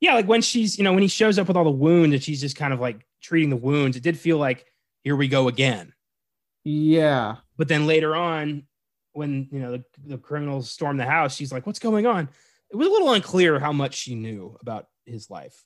[0.00, 2.22] yeah, like when she's, you know, when he shows up with all the wounds and
[2.22, 4.66] she's just kind of like treating the wounds, it did feel like
[5.04, 5.92] here we go again.
[6.64, 8.64] Yeah, But then later on,
[9.12, 12.28] when you know the, the criminals storm the house, she's like, "What's going on?"
[12.70, 15.64] It was a little unclear how much she knew about his life.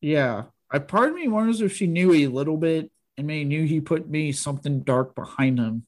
[0.00, 0.44] yeah.
[0.70, 3.80] I part of me wonders if she knew a little bit and maybe knew he
[3.80, 5.86] put me something dark behind him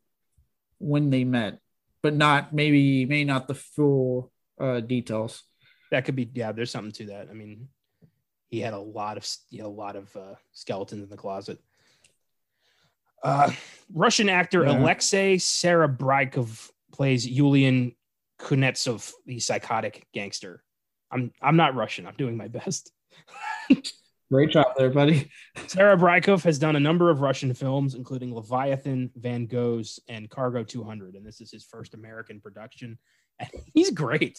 [0.79, 1.59] when they met,
[2.03, 5.43] but not maybe maybe not the full uh, details.
[5.91, 6.53] That could be, yeah.
[6.53, 7.29] There's something to that.
[7.31, 7.69] I mean,
[8.49, 9.27] he had a lot of
[9.61, 11.59] a lot of uh, skeletons in the closet.
[13.23, 13.53] Uh,
[13.93, 14.77] Russian actor Yeah.
[14.77, 17.97] Aleksei Serebryakov plays Yulian
[18.41, 20.63] Kuznetsov, the psychotic gangster.
[21.11, 22.07] I'm I'm not Russian.
[22.07, 22.93] I'm doing my best.
[24.31, 25.29] Great job there, buddy.
[25.57, 31.17] Serebryakov has done a number of Russian films, including Leviathan, Van Gogh's, and Cargo 200.
[31.17, 32.97] And this is his first American production.
[33.41, 34.39] And he's great.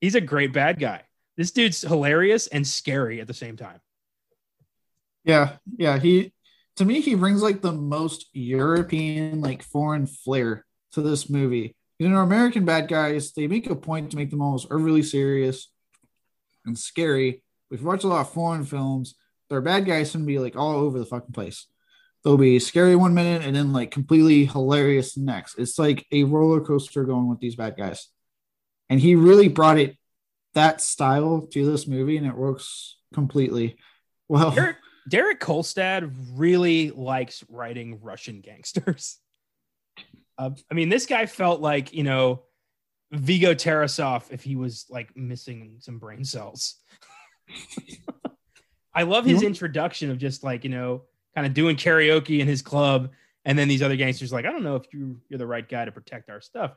[0.00, 1.02] He's a great bad guy.
[1.36, 3.80] This dude's hilarious and scary at the same time.
[5.24, 5.98] Yeah, yeah.
[5.98, 6.32] He
[6.76, 11.76] to me he brings like the most European, like foreign flair to this movie.
[12.00, 15.68] You know, American bad guys, they make a point to make them almost overly serious
[16.64, 17.42] and scary.
[17.70, 19.14] We've watched a lot of foreign films.
[19.48, 21.66] Their bad guys can be like all over the fucking place.
[22.22, 25.58] They'll be scary one minute and then like completely hilarious next.
[25.58, 28.08] It's like a roller coaster going with these bad guys.
[28.88, 29.96] And he really brought it
[30.54, 33.76] that style to this movie and it works completely
[34.28, 34.50] well.
[34.50, 34.76] Derek,
[35.08, 39.18] Derek Kolstad really likes writing Russian gangsters.
[40.38, 42.44] Uh, I mean, this guy felt like, you know,
[43.12, 46.76] Viggo Tarasov if he was like missing some brain cells.
[48.94, 51.02] I love his introduction of just like, you know,
[51.34, 53.10] kind of doing karaoke in his club.
[53.44, 55.84] And then these other gangsters like, I don't know if you, you're the right guy
[55.84, 56.72] to protect our stuff.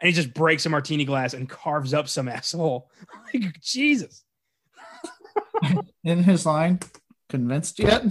[0.00, 2.90] And he just breaks a martini glass and carves up some asshole.
[3.32, 4.24] like, Jesus.
[6.04, 6.80] in his line,
[7.28, 8.04] convinced yet.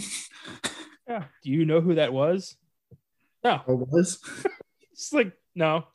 [1.07, 1.23] Yeah.
[1.43, 2.55] Do you know who that was?
[3.43, 3.61] No.
[3.67, 4.19] Or was?
[4.91, 5.85] It's like no.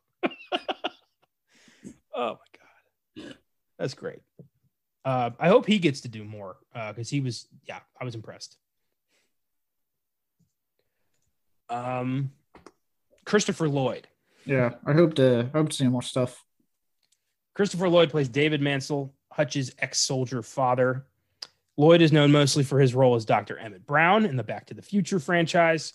[2.15, 2.39] Oh
[3.17, 3.35] my god,
[3.79, 4.21] that's great.
[5.05, 6.57] Uh, I hope he gets to do more
[6.89, 8.57] because he was, yeah, I was impressed.
[11.69, 12.31] Um,
[13.25, 14.07] Christopher Lloyd.
[14.45, 16.45] Yeah, I hope to I hope to see more stuff.
[17.55, 21.07] Christopher Lloyd plays David Mansell, Hutch's ex-soldier father.
[21.77, 23.59] Lloyd is known mostly for his role as Dr.
[23.59, 25.95] Emmett Brown in the Back to the Future franchise.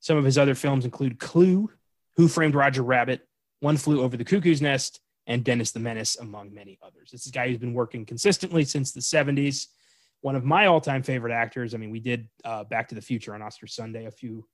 [0.00, 1.70] Some of his other films include Clue,
[2.16, 3.26] Who Framed Roger Rabbit,
[3.60, 5.00] One Flew Over the Cuckoo's Nest,
[5.30, 7.10] and Dennis the Menace, among many others.
[7.12, 9.68] This is a guy who's been working consistently since the 70s.
[10.22, 11.72] One of my all-time favorite actors.
[11.72, 14.44] I mean, we did uh, Back to the Future on Oscar Sunday a few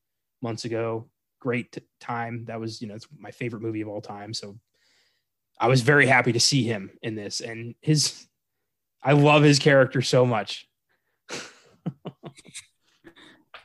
[0.42, 1.08] months ago.
[1.40, 2.44] Great time.
[2.44, 4.34] That was, you know, it's my favorite movie of all time.
[4.34, 4.58] So
[5.58, 7.40] I was very happy to see him in this.
[7.40, 8.26] And his,
[9.02, 10.68] I love his character so much.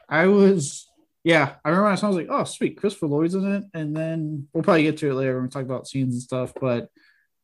[0.07, 0.87] I was,
[1.25, 4.63] yeah, I remember I was like, oh, sweet, Christopher Lloyd's in it, and then we'll
[4.63, 6.53] probably get to it later when we talk about scenes and stuff.
[6.59, 6.89] But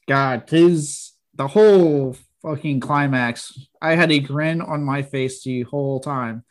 [0.08, 6.00] God, his the whole fucking climax, I had a grin on my face the whole
[6.00, 6.44] time.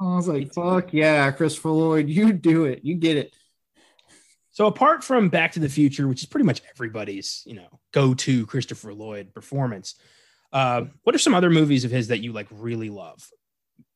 [0.00, 3.34] I was like, fuck yeah, Christopher Lloyd, you do it, you get it.
[4.50, 8.46] So apart from Back to the Future, which is pretty much everybody's, you know, go-to
[8.46, 9.94] Christopher Lloyd performance,
[10.52, 13.26] uh, what are some other movies of his that you like really love?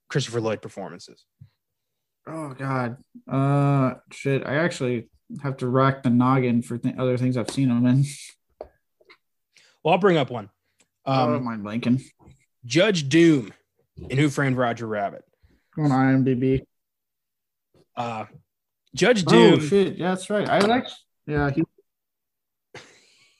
[0.09, 1.25] Christopher Lloyd performances.
[2.27, 2.99] Oh God,
[3.31, 4.47] uh, shit.
[4.47, 5.09] I actually
[5.43, 8.05] have to rack the noggin for th- other things I've seen him in.
[9.83, 10.51] Well, I'll bring up one.
[11.07, 12.03] Um, don't mind blanking.
[12.65, 13.53] Judge Doom
[14.09, 15.25] in Who Framed Roger Rabbit.
[15.79, 16.65] On IMDb.
[17.97, 18.27] Uh,
[18.95, 20.49] Judge Oh Doom, shit, yeah, that's right.
[20.49, 20.87] I like.
[21.27, 21.63] Yeah, he,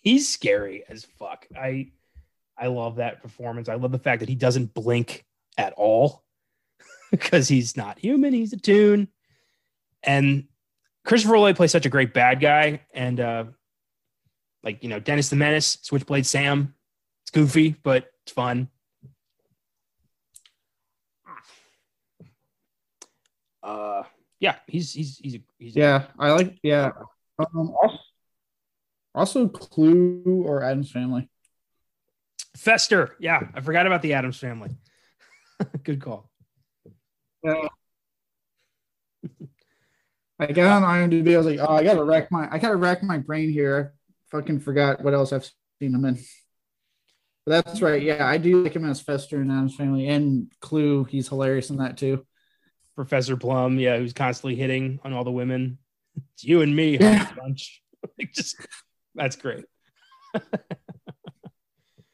[0.03, 1.47] he's scary as fuck.
[1.57, 1.91] I
[2.57, 3.69] I love that performance.
[3.69, 5.25] I love the fact that he doesn't blink
[5.57, 6.23] at all
[7.11, 8.33] because he's not human.
[8.33, 9.09] He's a toon.
[10.03, 10.45] And
[11.05, 12.83] Christopher Lloyd plays such a great bad guy.
[12.93, 13.45] And uh
[14.63, 16.75] like, you know, Dennis the Menace, Switchblade Sam.
[17.23, 18.69] It's goofy, but it's fun.
[23.63, 24.05] Uh
[24.39, 26.59] yeah, he's he's he's a, he's yeah, I like.
[26.63, 26.93] Yeah.
[27.39, 27.75] Um.
[27.83, 27.99] Also,
[29.15, 31.29] also Clue or Addams Family.
[32.57, 33.17] Fester.
[33.21, 34.71] Yeah, I forgot about the Addams family.
[35.83, 36.31] Good call.
[37.43, 37.69] Yeah.
[40.39, 41.35] I got on IMDb.
[41.35, 43.95] I was like, oh, I gotta rack my, I gotta rack my brain here.
[44.31, 45.51] Fucking forgot what else I've
[45.81, 46.19] seen him in.
[47.47, 48.03] But that's right.
[48.03, 51.05] Yeah, I do like him as Fester in Addams Family and Clue.
[51.05, 52.27] He's hilarious in that too.
[52.95, 55.79] Professor Plum, yeah, who's constantly hitting on all the women.
[56.35, 57.33] It's you and me, Yeah.
[57.35, 57.83] bunch.
[58.19, 58.57] Like, just
[59.15, 59.65] that's great.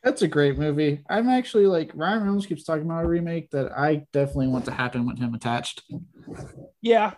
[0.02, 1.02] That's a great movie.
[1.10, 4.70] I'm actually like Ryan Reynolds keeps talking about a remake that I definitely want to
[4.70, 5.82] happen with him attached.
[6.80, 7.14] Yeah,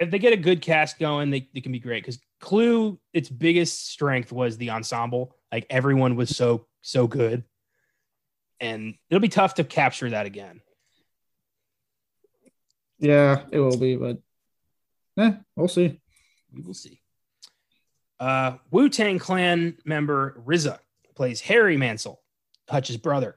[0.00, 2.02] if they get a good cast going, they, they can be great.
[2.02, 5.36] Because Clue, its biggest strength was the ensemble.
[5.52, 7.44] Like everyone was so so good,
[8.58, 10.62] and it'll be tough to capture that again.
[12.98, 14.18] Yeah, it will be, but
[15.16, 16.00] yeah, we'll see.
[16.52, 17.00] We will see.
[18.18, 20.78] Uh, Wu Tang Clan member RZA
[21.14, 22.22] plays Harry Mansell,
[22.68, 23.36] Hutch's brother.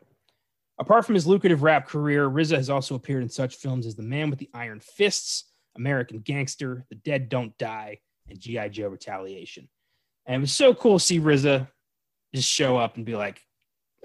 [0.79, 4.03] Apart from his lucrative rap career, RZA has also appeared in such films as The
[4.03, 5.45] Man with the Iron Fists,
[5.75, 7.99] American Gangster, The Dead Don't Die,
[8.29, 8.69] and G.I.
[8.69, 9.69] Joe Retaliation.
[10.25, 11.67] And it was so cool to see RZA
[12.33, 13.41] just show up and be like,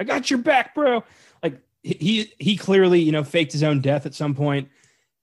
[0.01, 1.05] I got your back, bro.
[1.43, 4.69] Like he he clearly, you know, faked his own death at some point.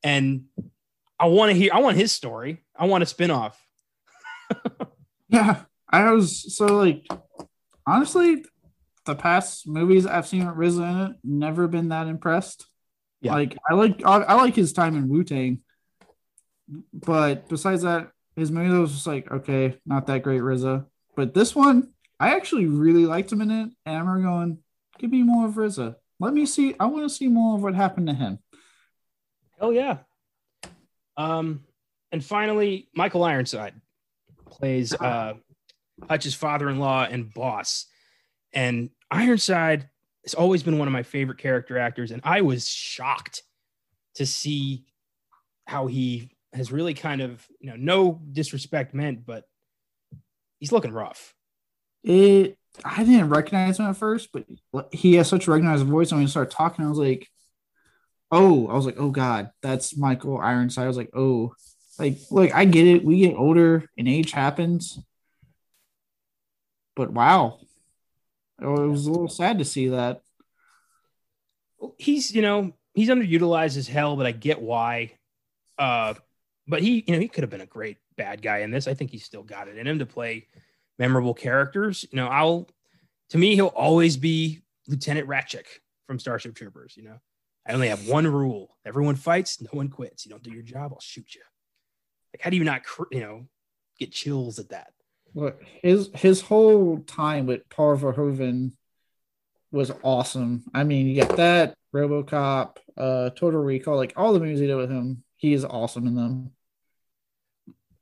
[0.03, 0.45] And
[1.19, 2.63] I want to hear I want his story.
[2.75, 3.61] I want a spin-off.
[5.29, 7.07] Yeah, I was so like
[7.87, 8.45] honestly,
[9.05, 12.67] the past movies I've seen with RZA in it, never been that impressed.
[13.21, 13.33] Yeah.
[13.33, 15.61] Like I like I, I like his time in Wu Tang,
[16.93, 20.85] but besides that, his movie was just like okay, not that great RZA.
[21.15, 24.57] But this one, I actually really liked him in it, and I remember going,
[24.99, 25.95] "Give me more of RZA.
[26.19, 26.75] Let me see.
[26.79, 28.39] I want to see more of what happened to him."
[29.59, 29.99] Oh yeah.
[31.17, 31.63] Um,
[32.11, 33.73] and finally, Michael Ironside
[34.45, 35.33] plays uh,
[36.09, 37.85] Hutch's father-in-law and boss.
[38.53, 39.89] And Ironside
[40.23, 43.43] has always been one of my favorite character actors, and I was shocked
[44.15, 44.85] to see
[45.67, 49.45] how he has really kind of, you know, no disrespect meant, but
[50.59, 51.33] he's looking rough.
[52.03, 54.45] It I didn't recognize him at first, but
[54.93, 56.11] he has such a recognized voice.
[56.11, 57.29] And when he started talking, I was like,
[58.31, 61.53] "Oh!" I was like, "Oh God, that's Michael Ironside." I was like, "Oh."
[61.97, 63.05] Like, look, I get it.
[63.05, 64.99] We get older and age happens.
[66.95, 67.59] But wow.
[68.61, 70.21] Oh, it was a little sad to see that.
[71.97, 75.13] he's you know he's underutilized as hell, but I get why.
[75.77, 76.15] Uh,
[76.67, 78.87] but he, you know, he could have been a great bad guy in this.
[78.87, 80.47] I think he's still got it in him to play
[80.97, 82.05] memorable characters.
[82.11, 82.69] You know, I'll
[83.29, 85.65] to me, he'll always be Lieutenant Rasczak
[86.07, 86.95] from Starship Troopers.
[86.95, 87.17] You know,
[87.67, 90.25] I only have one rule: everyone fights, no one quits.
[90.25, 91.41] You don't do your job, I'll shoot you.
[92.33, 93.47] Like, how do you not, you know,
[93.99, 94.91] get chills at that?
[95.33, 98.71] Look, his his whole time with Paul Verhoeven
[99.71, 100.63] was awesome.
[100.73, 104.75] I mean, you get that RoboCop, uh, Total Recall, like all the movies he did
[104.75, 105.23] with him.
[105.37, 106.51] He is awesome in them.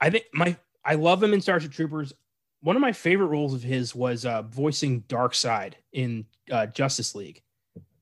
[0.04, 2.12] I think my I love him in Starship Troopers.
[2.60, 7.41] One of my favorite roles of his was uh, voicing Side in uh, Justice League,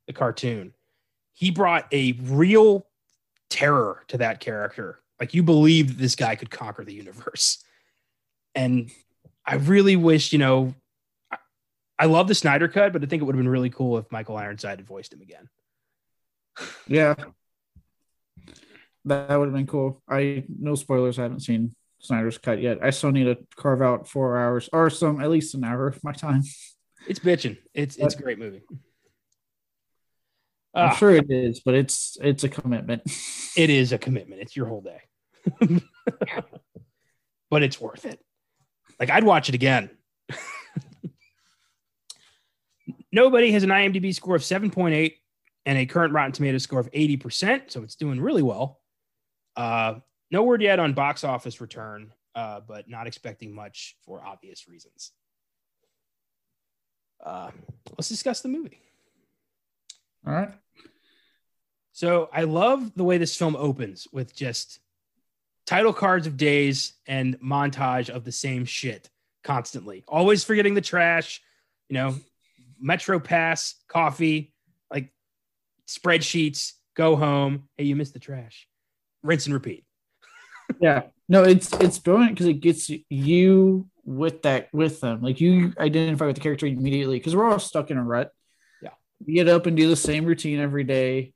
[0.07, 0.73] the cartoon.
[1.33, 2.87] He brought a real
[3.51, 4.99] terror to that character.
[5.19, 7.63] Like you believed this guy could conquer the universe.
[8.55, 8.89] And
[9.45, 10.73] I really wish, you know,
[11.31, 11.37] I,
[11.99, 14.11] I love the Snyder cut, but I think it would have been really cool if
[14.11, 15.49] Michael Ironside had voiced him again.
[16.87, 17.13] Yeah.
[19.05, 20.01] That would have been cool.
[20.09, 21.19] I no spoilers.
[21.19, 22.79] I haven't seen Snyder's cut yet.
[22.83, 26.03] I still need to carve out four hours or some at least an hour of
[26.03, 26.43] my time.
[27.07, 27.57] It's bitching.
[27.73, 28.61] It's it's a great movie.
[30.73, 33.03] I'm uh, sure it is, but it's it's a commitment.
[33.55, 34.41] It is a commitment.
[34.41, 35.01] It's your whole day.
[37.49, 38.19] but it's worth it.
[38.99, 39.89] Like I'd watch it again.
[43.11, 45.13] Nobody has an IMDb score of 7.8
[45.65, 48.79] and a current Rotten Tomatoes score of 80%, so it's doing really well.
[49.55, 49.95] Uh,
[50.31, 55.11] no word yet on box office return, uh, but not expecting much for obvious reasons.
[57.23, 57.51] Uh,
[57.97, 58.81] let's discuss the movie.
[60.25, 60.51] All right.
[61.91, 64.79] So I love the way this film opens with just
[65.67, 69.09] title cards of days and montage of the same shit
[69.43, 70.03] constantly.
[70.07, 71.41] Always forgetting the trash,
[71.89, 72.15] you know,
[72.79, 74.53] Metro Pass, coffee,
[74.89, 75.11] like
[75.87, 77.67] spreadsheets, go home.
[77.77, 78.67] Hey, you missed the trash.
[79.21, 79.83] Rinse and repeat
[80.79, 81.03] yeah.
[81.27, 85.21] No it's it's brilliant because it gets you with that with them.
[85.21, 88.31] Like you identify with the character immediately because we're all stuck in a rut.
[88.81, 88.89] Yeah.
[89.25, 91.33] You get up and do the same routine every day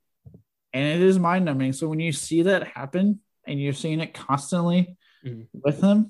[0.73, 4.13] and it is mind numbing so when you see that happen and you're seeing it
[4.13, 5.43] constantly mm-hmm.
[5.63, 6.09] with them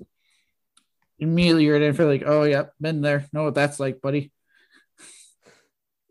[1.19, 3.25] immediately you're in for like oh yeah been there.
[3.31, 4.31] Know what that's like buddy.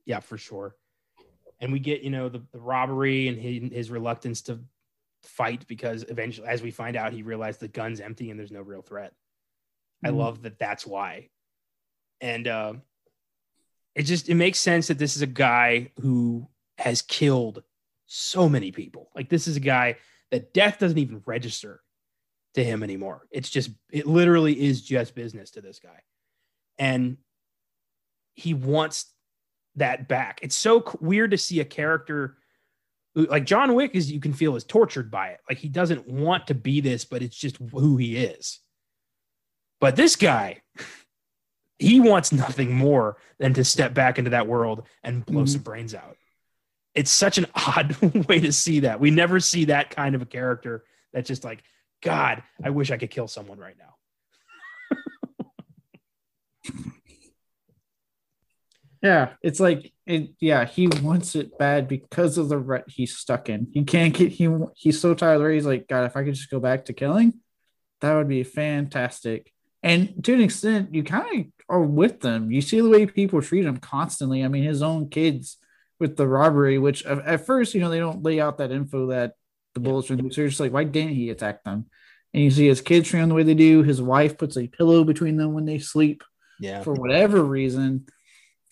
[0.06, 0.74] Yeah for sure.
[1.60, 4.60] And we get you know the, the robbery and his, his reluctance to
[5.24, 8.62] fight because eventually, as we find out, he realized the gun's empty and there's no
[8.62, 9.12] real threat.
[9.12, 10.08] Mm.
[10.08, 10.18] I mm-hmm.
[10.18, 11.28] love that that's why.
[12.20, 12.74] And uh,
[13.94, 16.48] it just it makes sense that this is a guy who
[16.78, 17.62] has killed
[18.06, 19.10] so many people.
[19.14, 19.96] Like this is a guy
[20.30, 21.80] that death doesn't even register
[22.54, 23.26] to him anymore.
[23.30, 26.02] It's just it literally is just business to this guy.
[26.78, 27.18] And
[28.34, 29.06] he wants
[29.76, 30.40] that back.
[30.42, 32.36] It's so weird to see a character
[33.14, 35.40] like John Wick is you can feel is tortured by it.
[35.48, 38.60] Like he doesn't want to be this, but it's just who he is.
[39.80, 40.62] But this guy,
[41.78, 45.46] he wants nothing more than to step back into that world and blow mm-hmm.
[45.46, 46.16] some brains out.
[46.94, 47.96] It's such an odd
[48.28, 49.00] way to see that.
[49.00, 51.62] We never see that kind of a character that's just like,
[52.02, 53.94] God, I wish I could kill someone right now.
[59.04, 63.48] Yeah, it's like it, yeah, he wants it bad because of the rut he's stuck
[63.48, 63.68] in.
[63.72, 65.56] He can't get he he's so tired already.
[65.56, 67.34] He's like, God, if I could just go back to killing,
[68.00, 69.50] that would be fantastic.
[69.82, 72.50] And to an extent, you kind of are with them.
[72.50, 74.44] You see the way people treat him constantly.
[74.44, 75.58] I mean, his own kids
[75.98, 79.34] with the robbery, which at first, you know, they don't lay out that info that
[79.74, 80.16] the bullets are.
[80.16, 81.86] So you're just like, why didn't he attack them?
[82.32, 83.82] And you see his kids treat him the way they do.
[83.82, 86.24] His wife puts a pillow between them when they sleep.
[86.60, 86.82] Yeah.
[86.82, 88.06] For whatever reason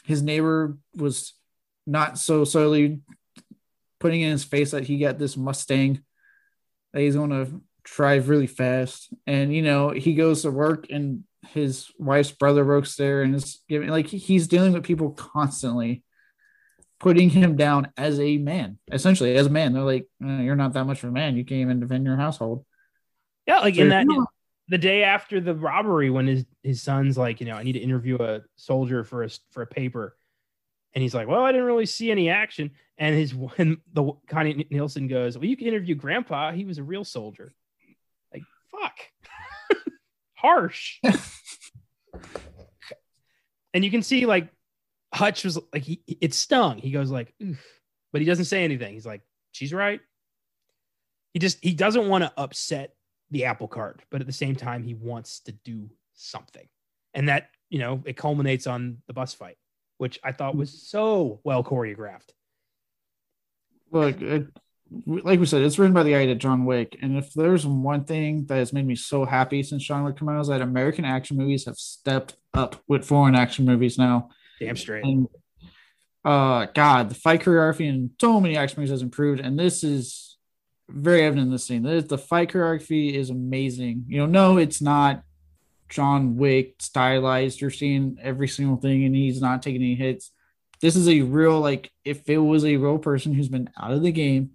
[0.05, 1.35] his neighbor was
[1.87, 3.01] not so solely
[4.01, 6.03] putting in his face that he got this Mustang
[6.93, 9.13] that he's going to drive really fast.
[9.27, 13.61] And, you know, he goes to work and his wife's brother works there and is
[13.69, 16.03] giving, like, he's dealing with people constantly
[17.01, 19.73] putting him down as a man, essentially as a man.
[19.73, 21.37] They're like, oh, you're not that much of a man.
[21.37, 22.65] You can't even defend your household.
[23.47, 23.59] Yeah.
[23.59, 24.07] Like so in that,
[24.69, 27.79] the day after the robbery when his his son's like, you know, I need to
[27.79, 30.17] interview a soldier for a for a paper,
[30.95, 32.71] and he's like, well, I didn't really see any action.
[32.99, 36.53] And his when the Connie Nielsen goes, well, you can interview Grandpa.
[36.53, 37.53] He was a real soldier.
[38.33, 38.99] Like fuck,
[40.35, 41.01] harsh.
[43.75, 44.49] and you can see like
[45.13, 46.79] Hutch was like he it stung.
[46.79, 47.63] He goes like, Oof.
[48.13, 48.95] but he doesn't say anything.
[48.95, 50.01] He's like, she's right.
[51.35, 52.95] He just he doesn't want to upset
[53.33, 56.69] the apple cart, but at the same time, he wants to do something.
[57.15, 59.57] And that, you know, it culminates on the bus fight,
[59.99, 62.31] which I thought was so well choreographed.
[63.91, 64.47] look, it,
[65.07, 66.99] like we said, it's written by the guy that John Wick.
[67.01, 70.29] And if there's one thing that has made me so happy since John Wick came
[70.29, 74.29] out, is that American action movies have stepped up with foreign action movies now.
[74.61, 75.05] Damn straight.
[75.05, 75.29] And
[76.25, 80.32] uh, God, the fight choreography in so many action movies has improved, and this is
[80.93, 81.83] very evident in this scene.
[81.83, 84.05] The, the fight choreography is amazing.
[84.09, 85.23] You know, no, it's not
[85.89, 87.61] John Wick stylized.
[87.61, 90.31] You're seeing every single thing, and he's not taking any hits.
[90.81, 94.03] This is a real like if it was a real person who's been out of
[94.03, 94.51] the game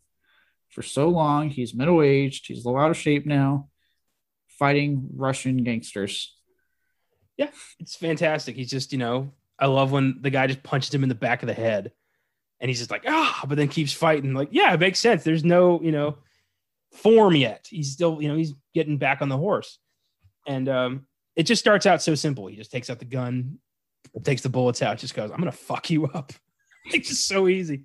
[0.69, 3.69] for so long, he's middle aged, he's a little out of shape now,
[4.47, 6.35] fighting Russian gangsters.
[7.37, 8.55] Yeah, it's fantastic.
[8.55, 11.43] He's just, you know, I love when the guy just punches him in the back
[11.43, 11.91] of the head
[12.59, 14.33] and he's just like, ah, but then keeps fighting.
[14.33, 15.23] Like, yeah, it makes sense.
[15.23, 16.17] There's no, you know,
[16.97, 17.67] form yet.
[17.69, 19.79] He's still, you know, he's getting back on the horse.
[20.45, 22.47] And um, it just starts out so simple.
[22.47, 23.59] He just takes out the gun,
[24.23, 26.33] takes the bullets out, just goes, I'm gonna fuck you up.
[26.85, 27.83] it's just so easy.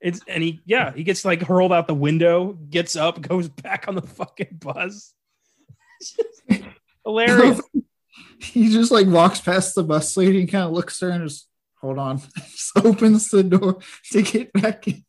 [0.00, 3.86] It's and he yeah, he gets like hurled out the window, gets up, goes back
[3.88, 5.14] on the fucking bus.
[7.04, 7.60] hilarious.
[8.40, 11.48] he just like walks past the bus lady and kind of looks there and just
[11.80, 12.20] hold on.
[12.50, 13.78] just opens the door
[14.10, 15.04] to get back in.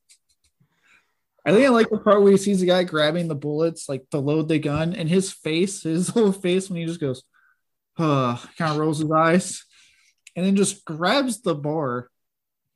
[1.45, 4.09] I think I like the part where he sees the guy grabbing the bullets, like
[4.11, 7.23] to load the gun, and his face, his whole face, when he just goes,
[7.97, 9.65] uh, kind of rolls his eyes,
[10.35, 12.09] and then just grabs the bar,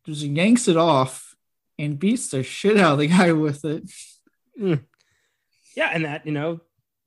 [0.05, 1.35] just yanks it off,
[1.79, 3.89] and beats the shit out of the guy with it.
[4.59, 4.83] Mm.
[5.75, 6.59] Yeah, and that you know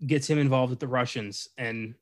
[0.05, 1.95] gets him involved with the Russians, and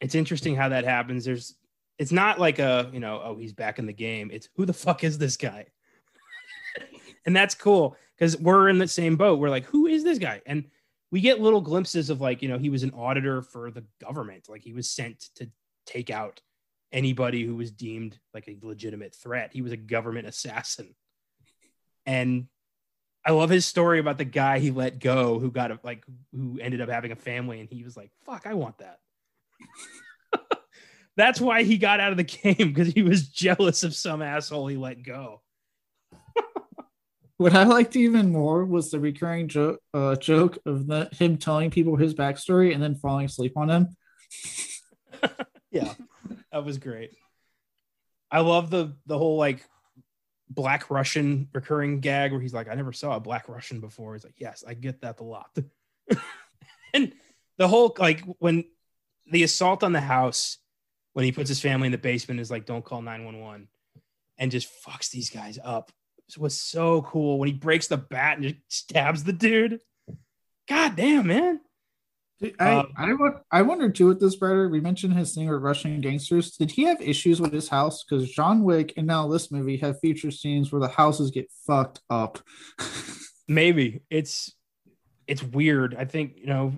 [0.00, 1.24] it's interesting how that happens.
[1.24, 1.54] There's,
[1.98, 4.30] it's not like a you know, oh, he's back in the game.
[4.32, 5.66] It's who the fuck is this guy?
[7.26, 9.38] And that's cool because we're in the same boat.
[9.38, 10.42] We're like, who is this guy?
[10.46, 10.64] And
[11.10, 14.48] we get little glimpses of like, you know, he was an auditor for the government.
[14.48, 15.48] Like he was sent to
[15.86, 16.40] take out
[16.92, 19.50] anybody who was deemed like a legitimate threat.
[19.52, 20.94] He was a government assassin.
[22.06, 22.46] And
[23.24, 26.58] I love his story about the guy he let go who got a, like who
[26.60, 28.98] ended up having a family and he was like, "Fuck, I want that."
[31.16, 34.66] That's why he got out of the game because he was jealous of some asshole
[34.66, 35.40] he let go.
[37.36, 41.70] What I liked even more was the recurring joke uh, joke of the, him telling
[41.70, 43.96] people his backstory and then falling asleep on him.
[45.70, 45.92] yeah,
[46.52, 47.10] that was great.
[48.30, 49.64] I love the the whole like
[50.48, 54.14] black Russian recurring gag where he's like, I never saw a black Russian before.
[54.14, 55.56] He's like, Yes, I get that a lot.
[56.94, 57.12] and
[57.58, 58.64] the whole like when
[59.30, 60.58] the assault on the house
[61.14, 63.68] when he puts his family in the basement is like, Don't call 911
[64.38, 65.90] and just fucks these guys up
[66.38, 69.80] was so cool when he breaks the bat and just stabs the dude.
[70.68, 71.60] God damn, man.
[72.58, 74.68] I, um, I, I wondered too with this brother.
[74.68, 76.56] We mentioned his thing with Russian gangsters.
[76.56, 78.04] Did he have issues with his house?
[78.04, 82.00] Because John Wick and now this movie have feature scenes where the houses get fucked
[82.10, 82.38] up.
[83.48, 84.52] Maybe it's
[85.26, 85.94] it's weird.
[85.94, 86.74] I think you know.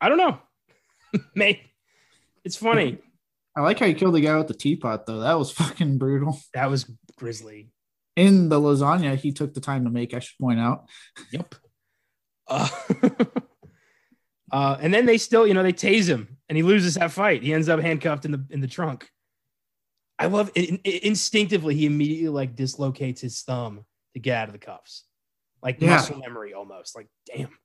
[0.00, 0.38] I don't know.
[1.34, 1.60] Maybe
[2.44, 2.98] it's funny.
[3.54, 5.20] I like how you killed the guy with the teapot though.
[5.20, 6.38] That was fucking brutal.
[6.54, 7.70] That was grisly
[8.20, 10.12] in the lasagna he took the time to make.
[10.12, 10.84] I should point out.
[11.32, 11.54] Yep.
[12.46, 12.68] Uh,
[14.52, 17.42] uh, and then they still, you know, they tase him, and he loses that fight.
[17.42, 19.08] He ends up handcuffed in the in the trunk.
[20.18, 21.74] I love it, it, instinctively.
[21.74, 25.04] He immediately like dislocates his thumb to get out of the cuffs,
[25.62, 25.90] like yeah.
[25.90, 26.94] muscle memory almost.
[26.94, 27.56] Like damn.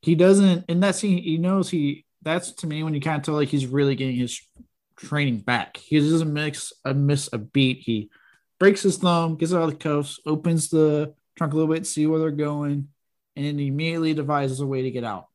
[0.00, 1.22] He doesn't in that scene.
[1.22, 2.06] He knows he.
[2.22, 4.40] That's to me when you kind of tell like he's really getting his
[4.96, 5.76] training back.
[5.76, 7.80] He doesn't mix a miss a beat.
[7.80, 8.10] He
[8.62, 12.06] breaks his thumb, gets out of the cuffs, opens the trunk a little bit, see
[12.06, 12.86] where they're going,
[13.34, 15.26] and then immediately devises a way to get out.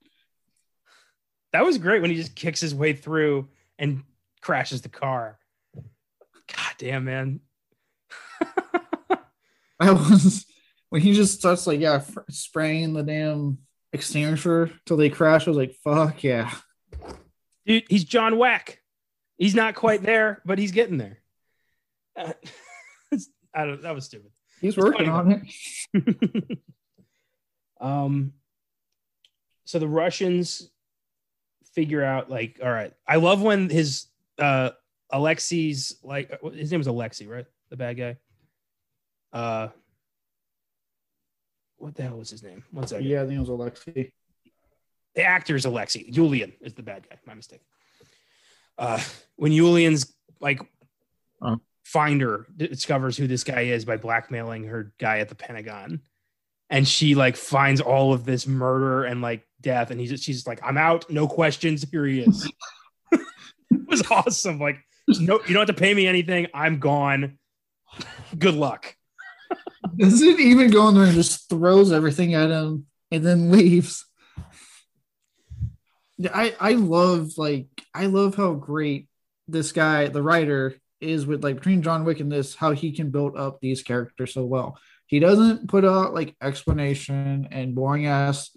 [1.52, 4.04] That was great when he just kicks his way through and
[4.40, 5.38] crashes the car.
[5.76, 7.42] God damn, man.
[9.10, 9.20] that
[9.82, 10.46] was
[10.88, 13.58] when he just starts like, yeah, spraying the damn
[13.92, 15.48] extinguisher till they crash.
[15.48, 16.50] I was like, fuck yeah.
[17.66, 18.80] Dude, he's John Whack.
[19.38, 21.18] He's not quite there, but he's getting there.
[22.16, 22.32] Uh,
[23.58, 23.82] I don't.
[23.82, 24.32] That was stupid.
[24.62, 25.44] He's it's working on
[25.94, 26.60] it.
[27.82, 28.34] um.
[29.66, 30.70] So the Russians
[31.74, 32.94] figure out like, all right.
[33.06, 34.06] I love when his
[34.38, 34.70] uh
[35.12, 37.46] Aleksei's like his name was Aleksei, right?
[37.72, 38.18] The bad guy.
[39.34, 39.70] Uh.
[41.78, 42.64] What the hell was his name?
[42.72, 43.08] One second.
[43.08, 44.12] Yeah, I think it was Aleksei.
[45.16, 46.14] The actor is Aleksei.
[46.14, 47.18] Yulian is the bad guy.
[47.26, 47.62] My mistake.
[48.78, 49.02] Uh,
[49.36, 50.62] when Yulian's like
[51.42, 51.56] uh,
[51.88, 56.02] finder discovers who this guy is by blackmailing her guy at the Pentagon.
[56.70, 59.90] And she like finds all of this murder and like death.
[59.90, 61.10] And he's just, she's like, I'm out.
[61.10, 61.86] No questions.
[61.90, 62.52] Here he is.
[63.14, 64.60] it was awesome.
[64.60, 66.48] Like, no, you don't have to pay me anything.
[66.54, 67.40] I'm gone.
[68.38, 68.94] Good luck.
[69.96, 74.06] Doesn't even go in there and just throws everything at him and then leaves.
[76.34, 79.08] I I love like I love how great
[79.48, 83.10] this guy, the writer, is with like between John Wick and this, how he can
[83.10, 84.78] build up these characters so well.
[85.06, 88.56] He doesn't put out like explanation and boring ass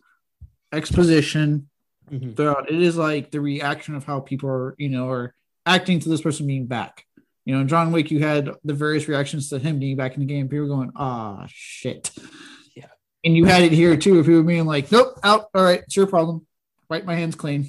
[0.73, 1.69] exposition
[2.11, 2.37] Mhm.
[2.37, 2.71] throughout.
[2.71, 5.35] It is like the reaction of how people are, you know, are
[5.65, 7.05] acting to this person being back.
[7.45, 10.21] You know, in John Wick, you had the various reactions to him being back in
[10.21, 10.49] the game.
[10.49, 12.11] People going, ah, shit.
[12.75, 12.87] Yeah.
[13.25, 15.47] And you had it here too, if you were being like, nope, out.
[15.55, 16.47] All right, it's your problem.
[16.89, 17.69] Wipe my hands clean.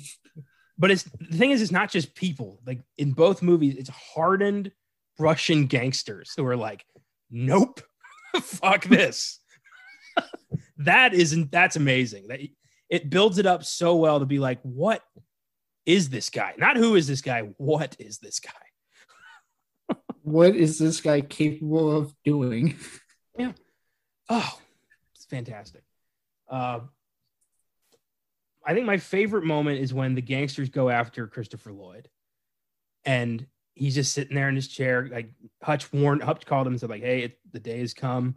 [0.82, 2.60] But it's the thing is, it's not just people.
[2.66, 4.72] Like in both movies, it's hardened
[5.20, 6.84] Russian gangsters who are like,
[7.30, 7.82] nope,
[8.42, 9.40] fuck this.
[10.78, 12.30] that isn't that's amazing.
[12.30, 12.40] That
[12.90, 15.04] it builds it up so well to be like, what
[15.86, 16.56] is this guy?
[16.58, 18.52] Not who is this guy, what is this guy?
[20.24, 22.78] What is this guy capable of doing?
[23.38, 23.54] Yeah.
[24.30, 24.60] Oh,
[25.16, 25.84] it's fantastic.
[26.48, 26.82] Uh,
[28.66, 32.10] I think my favorite moment is when the gangsters go after Christopher Lloyd,
[33.06, 35.08] and he's just sitting there in his chair.
[35.12, 35.32] Like
[35.64, 38.36] Hutch warned, Hutch called him and said, "Like, hey, it, the day has come."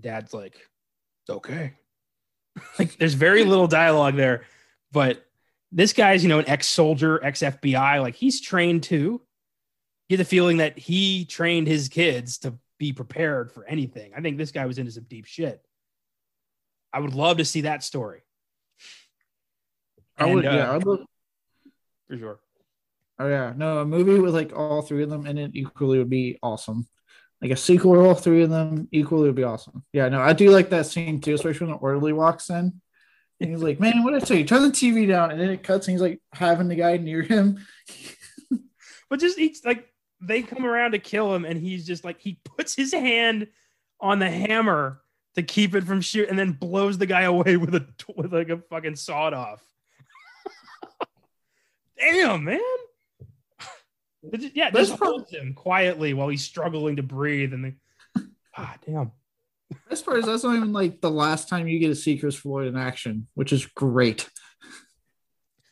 [0.00, 0.56] Dad's like,
[1.28, 1.74] "Okay."
[2.78, 4.44] like, there's very little dialogue there,
[4.92, 5.24] but
[5.72, 8.00] this guy's, you know, an ex-soldier, ex-FBI.
[8.02, 8.90] Like, he's trained.
[8.90, 9.20] You
[10.08, 14.12] get the feeling that he trained his kids to be prepared for anything.
[14.16, 15.64] I think this guy was into some deep shit.
[16.92, 18.22] I would love to see that story.
[20.20, 22.40] I would, And, uh, yeah, I'd for sure.
[23.18, 26.10] Oh yeah, no, a movie with like all three of them in it equally would
[26.10, 26.88] be awesome.
[27.42, 29.84] Like a sequel to all three of them equally would be awesome.
[29.92, 32.80] Yeah, no, I do like that scene too, especially when the orderly walks in.
[33.40, 34.44] And he's like, "Man, what did I tell you?
[34.44, 37.22] Turn the TV down." And then it cuts, and he's like having the guy near
[37.22, 37.58] him.
[39.10, 42.38] But just each like they come around to kill him, and he's just like he
[42.44, 43.48] puts his hand
[44.00, 45.02] on the hammer
[45.34, 48.48] to keep it from shoot, and then blows the guy away with a with like
[48.48, 49.60] a fucking sawed off.
[52.00, 52.60] Damn, man.
[54.54, 59.12] Yeah, just holds him quietly while he's struggling to breathe, and then ah, damn.
[59.90, 62.44] As part is that's not even like the last time you get to see Chris
[62.44, 64.28] Lloyd in action, which is great.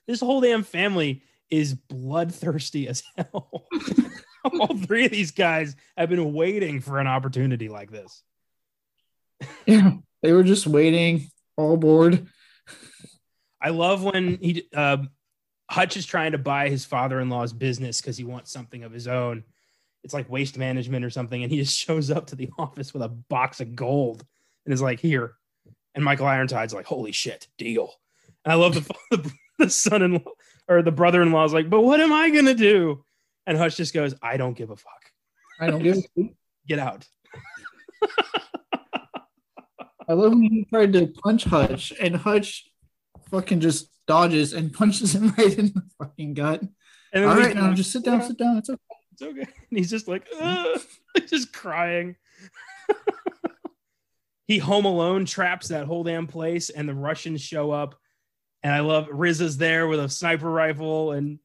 [0.07, 3.67] this whole damn family is bloodthirsty as hell.
[4.45, 8.23] All three of these guys have been waiting for an opportunity like this.
[9.67, 12.27] Yeah, they were just waiting, all bored.
[13.61, 14.99] I love when he uh,
[15.71, 19.45] Hutch is trying to buy his father-in-law's business because he wants something of his own.
[20.03, 23.03] It's like waste management or something, and he just shows up to the office with
[23.03, 24.25] a box of gold
[24.65, 25.35] and is like, "Here."
[25.95, 27.93] And Michael Ironside's like, "Holy shit, deal!"
[28.45, 30.33] And I love the the, the son-in-law
[30.69, 33.05] or the brother-in-law is like, "But what am I gonna do?"
[33.47, 35.13] And Hutch just goes, "I don't give a fuck.
[35.61, 35.99] I don't give.
[36.19, 36.23] a
[36.67, 37.07] Get out."
[40.09, 42.71] I love when he tried to punch Hutch, and Hutch
[43.31, 46.61] fucking just dodges and punches him right in the fucking gut.
[47.13, 48.57] And then All we- now just sit down, sit down.
[48.59, 48.81] It's okay.
[49.13, 49.41] it's okay.
[49.71, 50.81] And he's just like, "Ugh,"
[51.29, 52.17] just crying.
[54.49, 57.95] he home alone traps that whole damn place, and the Russians show up.
[58.65, 61.39] And I love RZA's there with a sniper rifle, and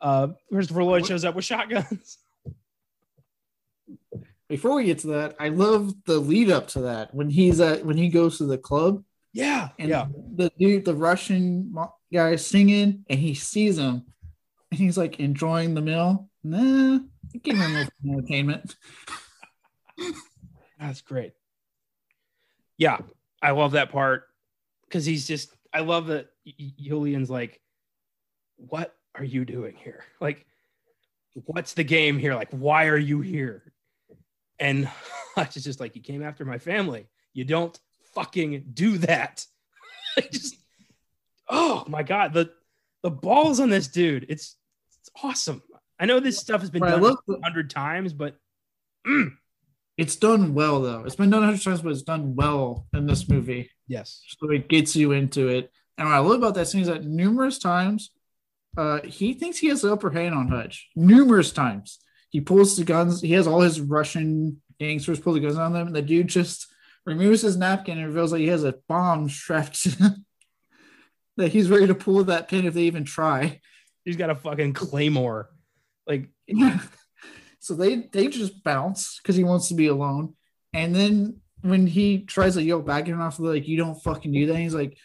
[0.00, 2.18] uh, Christopher Lloyd shows up with shotguns.
[4.48, 7.84] Before we get to that, I love the lead up to that when he's at
[7.84, 10.06] when he goes to the club Yeah, and yeah.
[10.34, 11.72] the dude, the Russian
[12.12, 14.04] guy singing, and he sees him,
[14.70, 16.28] and he's like enjoying the meal.
[16.42, 16.98] Nah,
[17.42, 18.76] give him a little entertainment.
[20.80, 21.32] That's great.
[22.78, 22.98] Yeah,
[23.42, 24.24] I love that part
[24.84, 25.54] because he's just.
[25.72, 27.60] I love that Yulian's like,
[28.56, 30.04] "What are you doing here?
[30.20, 30.46] Like,
[31.34, 32.34] what's the game here?
[32.34, 33.72] Like, why are you here?"
[34.58, 34.86] And
[35.34, 37.06] Hutch is just like, "You came after my family.
[37.34, 37.78] You don't
[38.14, 39.46] fucking do that."
[40.32, 40.56] Just,
[41.50, 42.50] oh my god, the
[43.02, 44.26] the balls on this dude.
[44.28, 44.56] It's
[45.00, 45.62] it's awesome.
[45.98, 48.36] I know this stuff has been Right, done a hundred times, but
[49.06, 49.32] mm,
[49.96, 51.04] It's done well though.
[51.04, 53.70] It's been done a hundred times, but it's done well in this movie.
[53.86, 55.70] yes, so it gets you into it.
[55.98, 58.10] And what I love about that scene is that numerous times,
[58.78, 60.88] uh, he thinks he has the upper hand on Hutch.
[60.96, 61.98] Numerous times,
[62.30, 63.20] he pulls the guns.
[63.20, 66.66] He has all his Russian gangsters pull the guns on them, and the dude just
[67.04, 70.24] removes his napkin and reveals that he has a bomb strapped to him.
[71.40, 73.60] That he's ready to pull that pin if they even try.
[74.04, 75.50] he's got a fucking claymore.
[76.06, 76.28] Like,
[77.60, 80.34] so they they just bounce because he wants to be alone.
[80.72, 84.32] And then when he tries to yell back at him off, like you don't fucking
[84.32, 84.96] do that, he's like,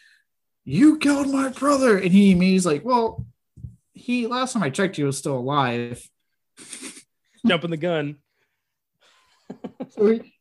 [0.64, 3.26] "You killed my brother," and he he's like, "Well,
[3.94, 6.08] he last time I checked, he was still alive."
[7.46, 8.18] jumping the gun.
[9.90, 10.34] So he,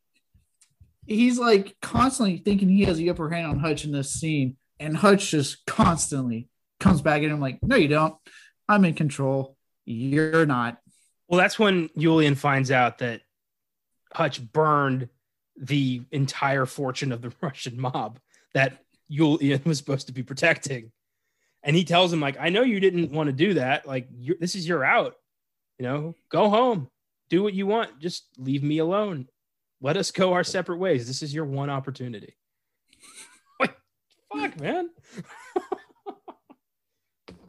[1.05, 4.95] he's like constantly thinking he has the upper hand on Hutch in this scene, and
[4.95, 6.49] Hutch just constantly
[6.79, 8.15] comes back at him like, "No, you don't.
[8.67, 9.57] I'm in control.
[9.85, 10.79] You're not."
[11.27, 13.21] Well, that's when Yulian finds out that
[14.13, 15.09] Hutch burned
[15.57, 18.19] the entire fortune of the Russian mob
[18.53, 20.91] that Yulian was supposed to be protecting.
[21.63, 23.87] And he tells him, like, I know you didn't want to do that.
[23.87, 24.07] Like,
[24.39, 25.15] this is your out.
[25.79, 26.89] You know, go home,
[27.29, 27.99] do what you want.
[27.99, 29.27] Just leave me alone.
[29.81, 31.07] Let us go our separate ways.
[31.07, 32.37] This is your one opportunity.
[34.41, 34.89] Fuck, man.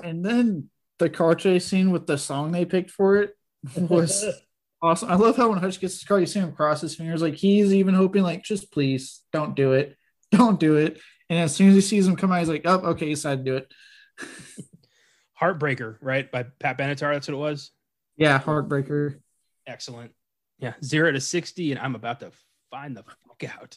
[0.02, 0.68] and then
[0.98, 3.36] the car chase scene with the song they picked for it
[3.76, 4.24] was
[4.82, 5.10] awesome.
[5.10, 7.34] I love how when Hutch gets his car, you see him cross his fingers, like
[7.34, 9.96] he's even hoping, like, just please don't do it,
[10.30, 11.00] don't do it.
[11.28, 13.44] And as soon as he sees him come out, he's like, "Oh, okay, he decided
[13.44, 13.74] to do it."
[15.40, 16.30] Heartbreaker, right?
[16.30, 17.12] By Pat Benatar.
[17.12, 17.72] That's what it was.
[18.16, 19.18] Yeah, Heartbreaker.
[19.66, 20.12] Excellent.
[20.60, 22.30] Yeah, zero to sixty, and I'm about to
[22.70, 23.76] find the fuck out.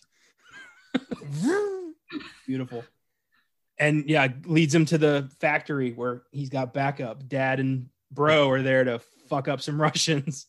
[2.45, 2.83] Beautiful.
[3.79, 7.27] And yeah, leads him to the factory where he's got backup.
[7.27, 8.99] Dad and bro are there to
[9.29, 10.47] fuck up some Russians.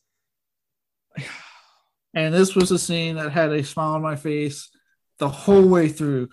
[2.15, 4.69] and this was a scene that had a smile on my face
[5.19, 6.29] the whole way through.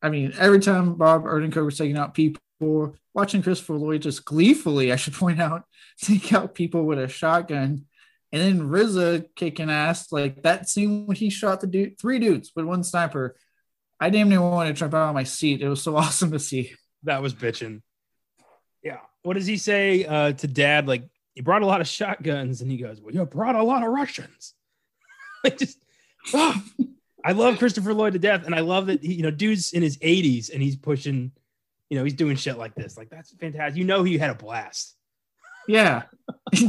[0.00, 4.92] I mean, every time Bob Odenkirk was taking out people, watching Christopher Lloyd just gleefully,
[4.92, 5.64] I should point out,
[6.00, 7.86] take out people with a shotgun.
[8.32, 12.52] And then RZA kicking ass like that scene when he shot the dude, three dudes
[12.54, 13.36] with one sniper.
[13.98, 15.62] I damn near wanted to jump out of my seat.
[15.62, 16.74] It was so awesome to see.
[17.04, 17.82] That was bitching.
[18.82, 18.98] Yeah.
[19.22, 20.86] What does he say uh, to dad?
[20.86, 21.04] Like,
[21.34, 23.90] he brought a lot of shotguns, and he goes, Well, you brought a lot of
[23.90, 24.54] Russians.
[25.44, 25.78] like, just,
[26.32, 26.62] oh,
[27.24, 28.46] I love Christopher Lloyd to death.
[28.46, 31.32] And I love that, he, you know, dude's in his 80s and he's pushing,
[31.90, 32.96] you know, he's doing shit like this.
[32.96, 33.76] Like, that's fantastic.
[33.76, 34.94] You know, he had a blast.
[35.68, 36.04] Yeah.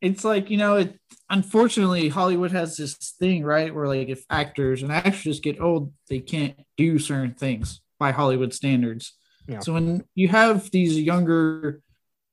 [0.00, 0.98] it's, like, you know, it,
[1.28, 3.74] unfortunately, Hollywood has this thing, right?
[3.74, 8.54] Where, like, if actors and actresses get old, they can't do certain things by Hollywood
[8.54, 9.14] standards.
[9.48, 9.60] Yeah.
[9.60, 11.80] So when you have these younger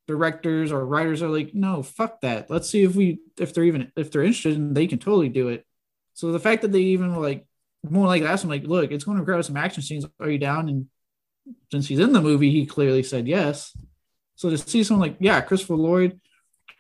[0.08, 2.50] directors or writers are like, no, fuck that.
[2.50, 5.48] Let's see if we if they're even if they're interested and they can totally do
[5.48, 5.66] it.
[6.14, 7.48] So the fact that they even like
[7.90, 10.06] more like asked him, like, look, it's going to require some action scenes.
[10.20, 10.70] Are you down?
[10.70, 10.88] And
[11.72, 13.76] since he's in the movie, he clearly said yes.
[14.36, 16.20] So to see someone like, yeah, Christopher Lloyd,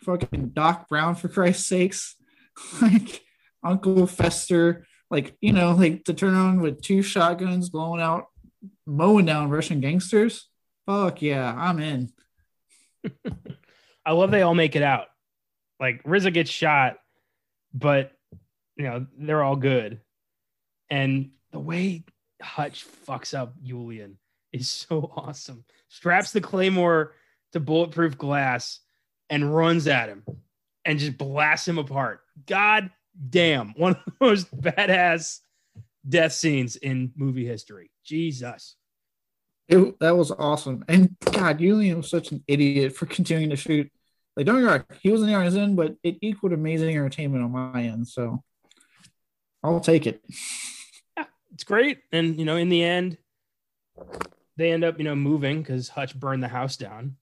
[0.01, 2.15] fucking Doc Brown for Christ's sakes,
[2.81, 3.21] like
[3.63, 8.25] Uncle Fester, like, you know, like to turn on with two shotguns blowing out
[8.85, 10.47] mowing down Russian gangsters.
[10.85, 12.11] Fuck yeah, I'm in.
[14.05, 15.07] I love they all make it out.
[15.79, 16.97] Like RZA gets shot,
[17.73, 18.11] but
[18.75, 20.01] you know they're all good.
[20.89, 22.03] And the way
[22.41, 24.15] Hutch fucks up Yulian
[24.53, 25.65] is so awesome.
[25.89, 27.13] Straps the claymore
[27.53, 28.79] to bulletproof glass
[29.29, 30.23] and runs at him
[30.83, 32.21] and just blasts him apart.
[32.45, 32.91] God
[33.29, 35.39] damn, one of the most badass
[36.07, 37.91] death scenes in movie history.
[38.03, 38.75] Jesus.
[39.67, 40.85] It, that was awesome.
[40.87, 43.91] And God, Yulian was such an idiot for continuing to shoot.
[44.35, 47.43] Like, don't get wrong, he was in the his end, but it equaled amazing entertainment
[47.43, 48.07] on my end.
[48.07, 48.43] So
[49.63, 50.21] I'll take it.
[51.17, 51.99] Yeah, it's great.
[52.11, 53.17] And, you know, in the end,
[54.57, 57.15] they end up, you know, moving because Hutch burned the house down.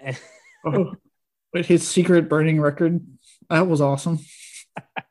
[0.64, 0.94] oh,
[1.52, 3.00] but his secret burning record,
[3.48, 4.18] that was awesome.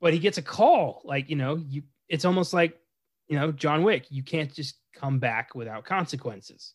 [0.00, 2.78] but he gets a call like you know you it's almost like
[3.28, 6.74] you know john wick you can't just come back without consequences.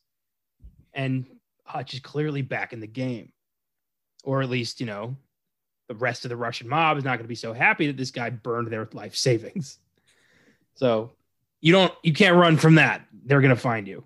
[0.93, 1.25] And
[1.65, 3.31] hutch is clearly back in the game.
[4.23, 5.15] Or at least you know
[5.87, 8.09] the rest of the russian mob is not going to be so happy that this
[8.09, 9.77] guy burned their life savings.
[10.75, 11.11] So
[11.61, 13.05] you don't you can't run from that.
[13.25, 14.03] They're going to find you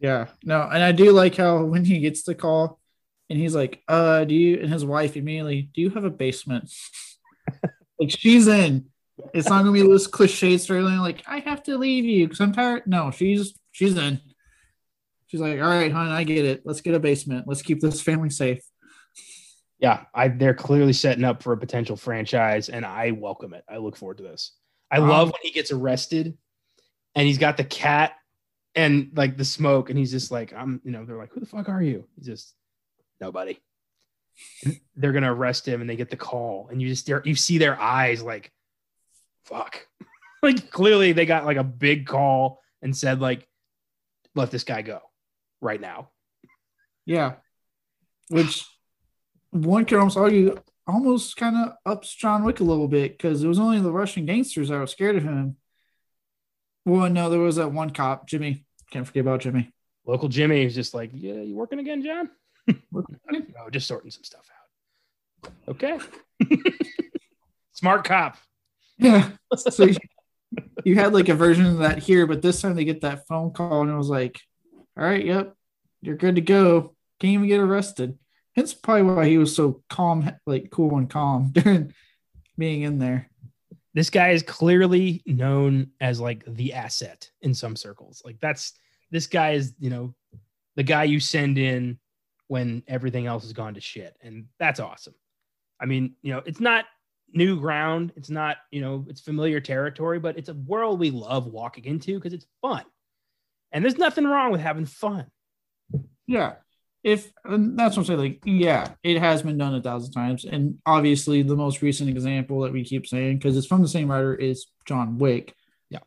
[0.00, 2.80] yeah no and i do like how when he gets the call
[3.28, 6.72] and he's like uh do you and his wife immediately do you have a basement
[8.00, 8.86] Like she's in.
[9.34, 11.00] It's not gonna be this cliche storyline.
[11.00, 12.84] Like I have to leave you because I'm tired.
[12.86, 14.20] No, she's she's in.
[15.26, 16.62] She's like, all right, hon, I get it.
[16.64, 17.46] Let's get a basement.
[17.46, 18.64] Let's keep this family safe.
[19.78, 23.64] Yeah, I they're clearly setting up for a potential franchise, and I welcome it.
[23.68, 24.52] I look forward to this.
[24.90, 26.36] I um, love when he gets arrested,
[27.14, 28.12] and he's got the cat
[28.74, 31.46] and like the smoke, and he's just like, I'm, you know, they're like, who the
[31.46, 32.06] fuck are you?
[32.16, 32.54] He's just
[33.20, 33.58] nobody.
[34.96, 37.58] They're gonna arrest him and they get the call and you just stare, you see
[37.58, 38.52] their eyes like
[39.44, 39.86] fuck.
[40.42, 43.46] Like clearly they got like a big call and said like
[44.34, 45.00] let this guy go
[45.60, 46.08] right now.
[47.04, 47.34] Yeah.
[48.28, 48.64] Which
[49.50, 53.48] one could almost argue almost kind of ups john wick a little bit because it
[53.48, 55.56] was only the russian gangsters that were scared of him
[56.90, 59.72] well no there was that one cop jimmy can't forget about jimmy
[60.06, 62.28] local jimmy is just like yeah you working again john
[62.92, 64.46] no, just sorting some stuff
[65.44, 65.52] out.
[65.68, 65.98] Okay.
[67.72, 68.36] Smart cop.
[68.98, 69.30] Yeah.
[69.56, 69.96] So you,
[70.84, 73.52] you had like a version of that here, but this time they get that phone
[73.52, 74.40] call and it was like,
[74.96, 75.54] all right, yep,
[76.02, 76.94] you're good to go.
[77.20, 78.18] Can't even get arrested.
[78.56, 81.94] That's probably why he was so calm, like cool and calm during
[82.58, 83.29] being in there.
[83.94, 88.22] This guy is clearly known as like the asset in some circles.
[88.24, 88.74] Like that's
[89.10, 90.14] this guy is, you know,
[90.76, 91.98] the guy you send in
[92.46, 94.16] when everything else has gone to shit.
[94.22, 95.14] And that's awesome.
[95.80, 96.84] I mean, you know, it's not
[97.32, 98.12] new ground.
[98.16, 102.14] It's not, you know, it's familiar territory, but it's a world we love walking into
[102.14, 102.84] because it's fun.
[103.72, 105.26] And there's nothing wrong with having fun.
[106.26, 106.54] Yeah.
[107.02, 110.44] If that's what I'm saying, like, yeah, it has been done a thousand times.
[110.44, 114.10] And obviously, the most recent example that we keep saying, because it's from the same
[114.10, 115.54] writer, is John Wick.
[115.88, 116.00] Yeah.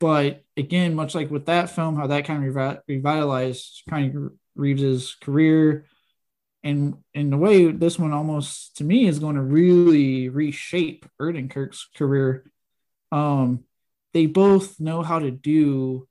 [0.00, 5.14] But again, much like with that film, how that kind of revitalized kind of Reeves's
[5.14, 5.86] career,
[6.64, 11.88] and in a way, this one almost to me is going to really reshape Odenkirk's
[11.96, 12.50] career.
[13.10, 13.64] Um,
[14.14, 16.08] they both know how to do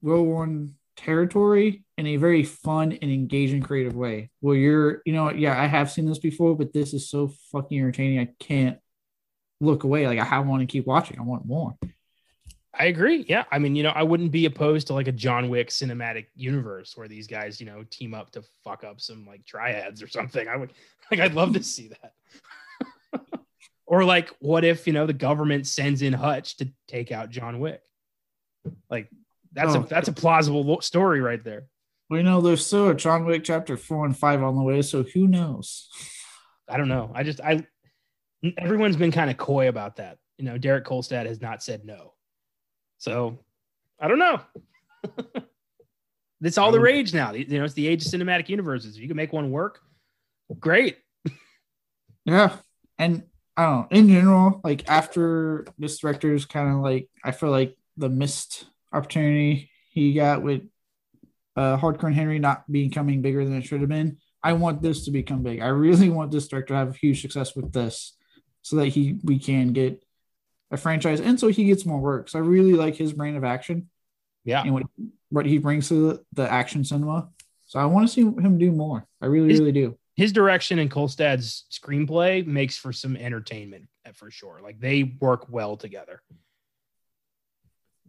[0.00, 4.30] World War One territory in a very fun and engaging, creative way.
[4.40, 7.78] Where you're, you know, yeah, I have seen this before, but this is so fucking
[7.78, 8.20] entertaining.
[8.20, 8.78] I can't
[9.60, 10.06] look away.
[10.06, 11.18] Like I want to keep watching.
[11.18, 11.76] I want more.
[12.78, 13.24] I agree.
[13.26, 13.44] Yeah.
[13.50, 16.94] I mean, you know, I wouldn't be opposed to like a John Wick cinematic universe
[16.94, 20.46] where these guys, you know, team up to fuck up some like triads or something.
[20.46, 20.72] I would
[21.10, 23.20] like I'd love to see that.
[23.86, 27.60] or like what if, you know, the government sends in Hutch to take out John
[27.60, 27.80] Wick?
[28.90, 29.08] Like
[29.56, 29.82] that's oh.
[29.82, 31.64] a that's a plausible story right there.
[32.10, 35.02] We know there's still a John Wick chapter 4 and 5 on the way, so
[35.02, 35.88] who knows?
[36.68, 37.10] I don't know.
[37.14, 37.66] I just I
[38.58, 40.18] everyone's been kind of coy about that.
[40.38, 42.12] You know, Derek Kolstad has not said no.
[42.98, 43.38] So
[43.98, 44.40] I don't know.
[46.42, 47.32] it's all the rage now.
[47.32, 48.96] You know, it's the age of cinematic universes.
[48.96, 49.80] If you can make one work,
[50.60, 50.98] great.
[52.26, 52.56] yeah.
[52.98, 53.24] And
[53.56, 57.76] I don't know, in general, like after this director's kind of like, I feel like
[57.96, 58.66] the missed
[58.96, 60.62] opportunity he got with
[61.56, 64.18] uh, Hardcore Henry not becoming bigger than it should have been.
[64.42, 65.60] I want this to become big.
[65.60, 68.16] I really want this director to have huge success with this
[68.62, 70.04] so that he we can get
[70.70, 72.28] a franchise, and so he gets more work.
[72.28, 73.88] So I really like his brand of action.
[74.44, 74.82] Yeah, and what
[75.30, 77.28] what he brings to the, the action cinema.
[77.66, 79.06] So I want to see him do more.
[79.20, 79.98] I really, his, really do.
[80.14, 84.60] His direction and Kolstad's screenplay makes for some entertainment uh, for sure.
[84.62, 86.22] Like they work well together.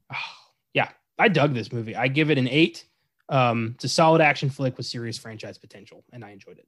[0.09, 1.95] Oh, yeah, I dug this movie.
[1.95, 2.85] I give it an eight.
[3.29, 6.67] Um, it's a solid action flick with serious franchise potential, and I enjoyed it.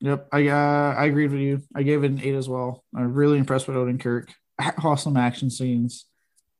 [0.00, 1.62] Yep, I uh, I agreed with you.
[1.74, 2.84] I gave it an eight as well.
[2.94, 4.28] I'm really impressed with Odenkirk
[4.84, 6.06] awesome action scenes.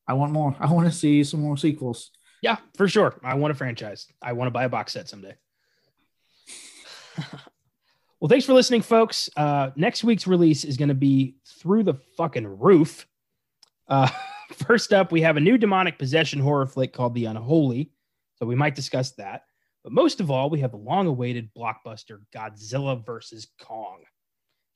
[0.06, 0.56] I want more.
[0.58, 2.10] I want to see some more sequels.
[2.42, 3.18] Yeah, for sure.
[3.22, 4.06] I want a franchise.
[4.22, 5.34] I want to buy a box set someday.
[8.20, 9.28] well, thanks for listening, folks.
[9.36, 13.06] Uh, next week's release is going to be through the fucking roof.
[13.88, 14.08] Uh,
[14.52, 17.92] first up, we have a new demonic possession horror flick called The Unholy.
[18.36, 19.42] So we might discuss that.
[19.84, 23.48] But most of all, we have the long awaited blockbuster Godzilla vs.
[23.60, 24.02] Kong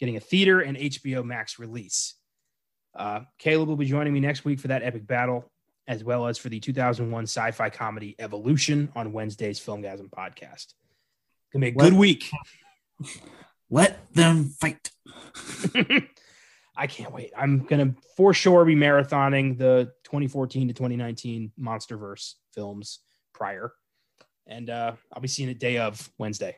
[0.02, 2.14] getting a theater and HBO Max release.
[2.94, 5.50] Uh, Caleb will be joining me next week for that epic battle,
[5.86, 10.74] as well as for the 2001 sci fi comedy Evolution on Wednesday's Filmgazm podcast.
[11.52, 12.30] Gonna be a good week.
[13.70, 14.90] Let them fight.
[16.82, 17.32] I can't wait.
[17.36, 22.98] I'm gonna for sure be marathoning the 2014 to 2019 MonsterVerse films
[23.32, 23.72] prior,
[24.48, 26.56] and uh, I'll be seeing it day of Wednesday.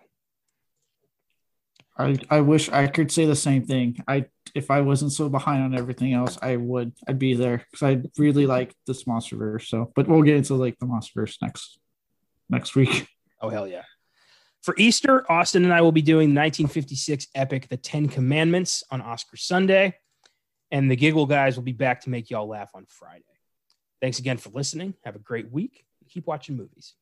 [1.98, 4.02] I, I wish I could say the same thing.
[4.08, 4.24] I
[4.54, 6.94] if I wasn't so behind on everything else, I would.
[7.06, 9.66] I'd be there because I really like this MonsterVerse.
[9.66, 11.78] So, but we'll get into like the MonsterVerse next
[12.48, 13.06] next week.
[13.42, 13.82] Oh hell yeah!
[14.62, 19.02] For Easter, Austin and I will be doing the 1956 epic The Ten Commandments on
[19.02, 19.96] Oscar Sunday,
[20.70, 23.24] and the Giggle guys will be back to make y'all laugh on Friday.
[24.00, 24.94] Thanks again for listening.
[25.04, 25.84] Have a great week.
[26.10, 26.94] Keep watching movies.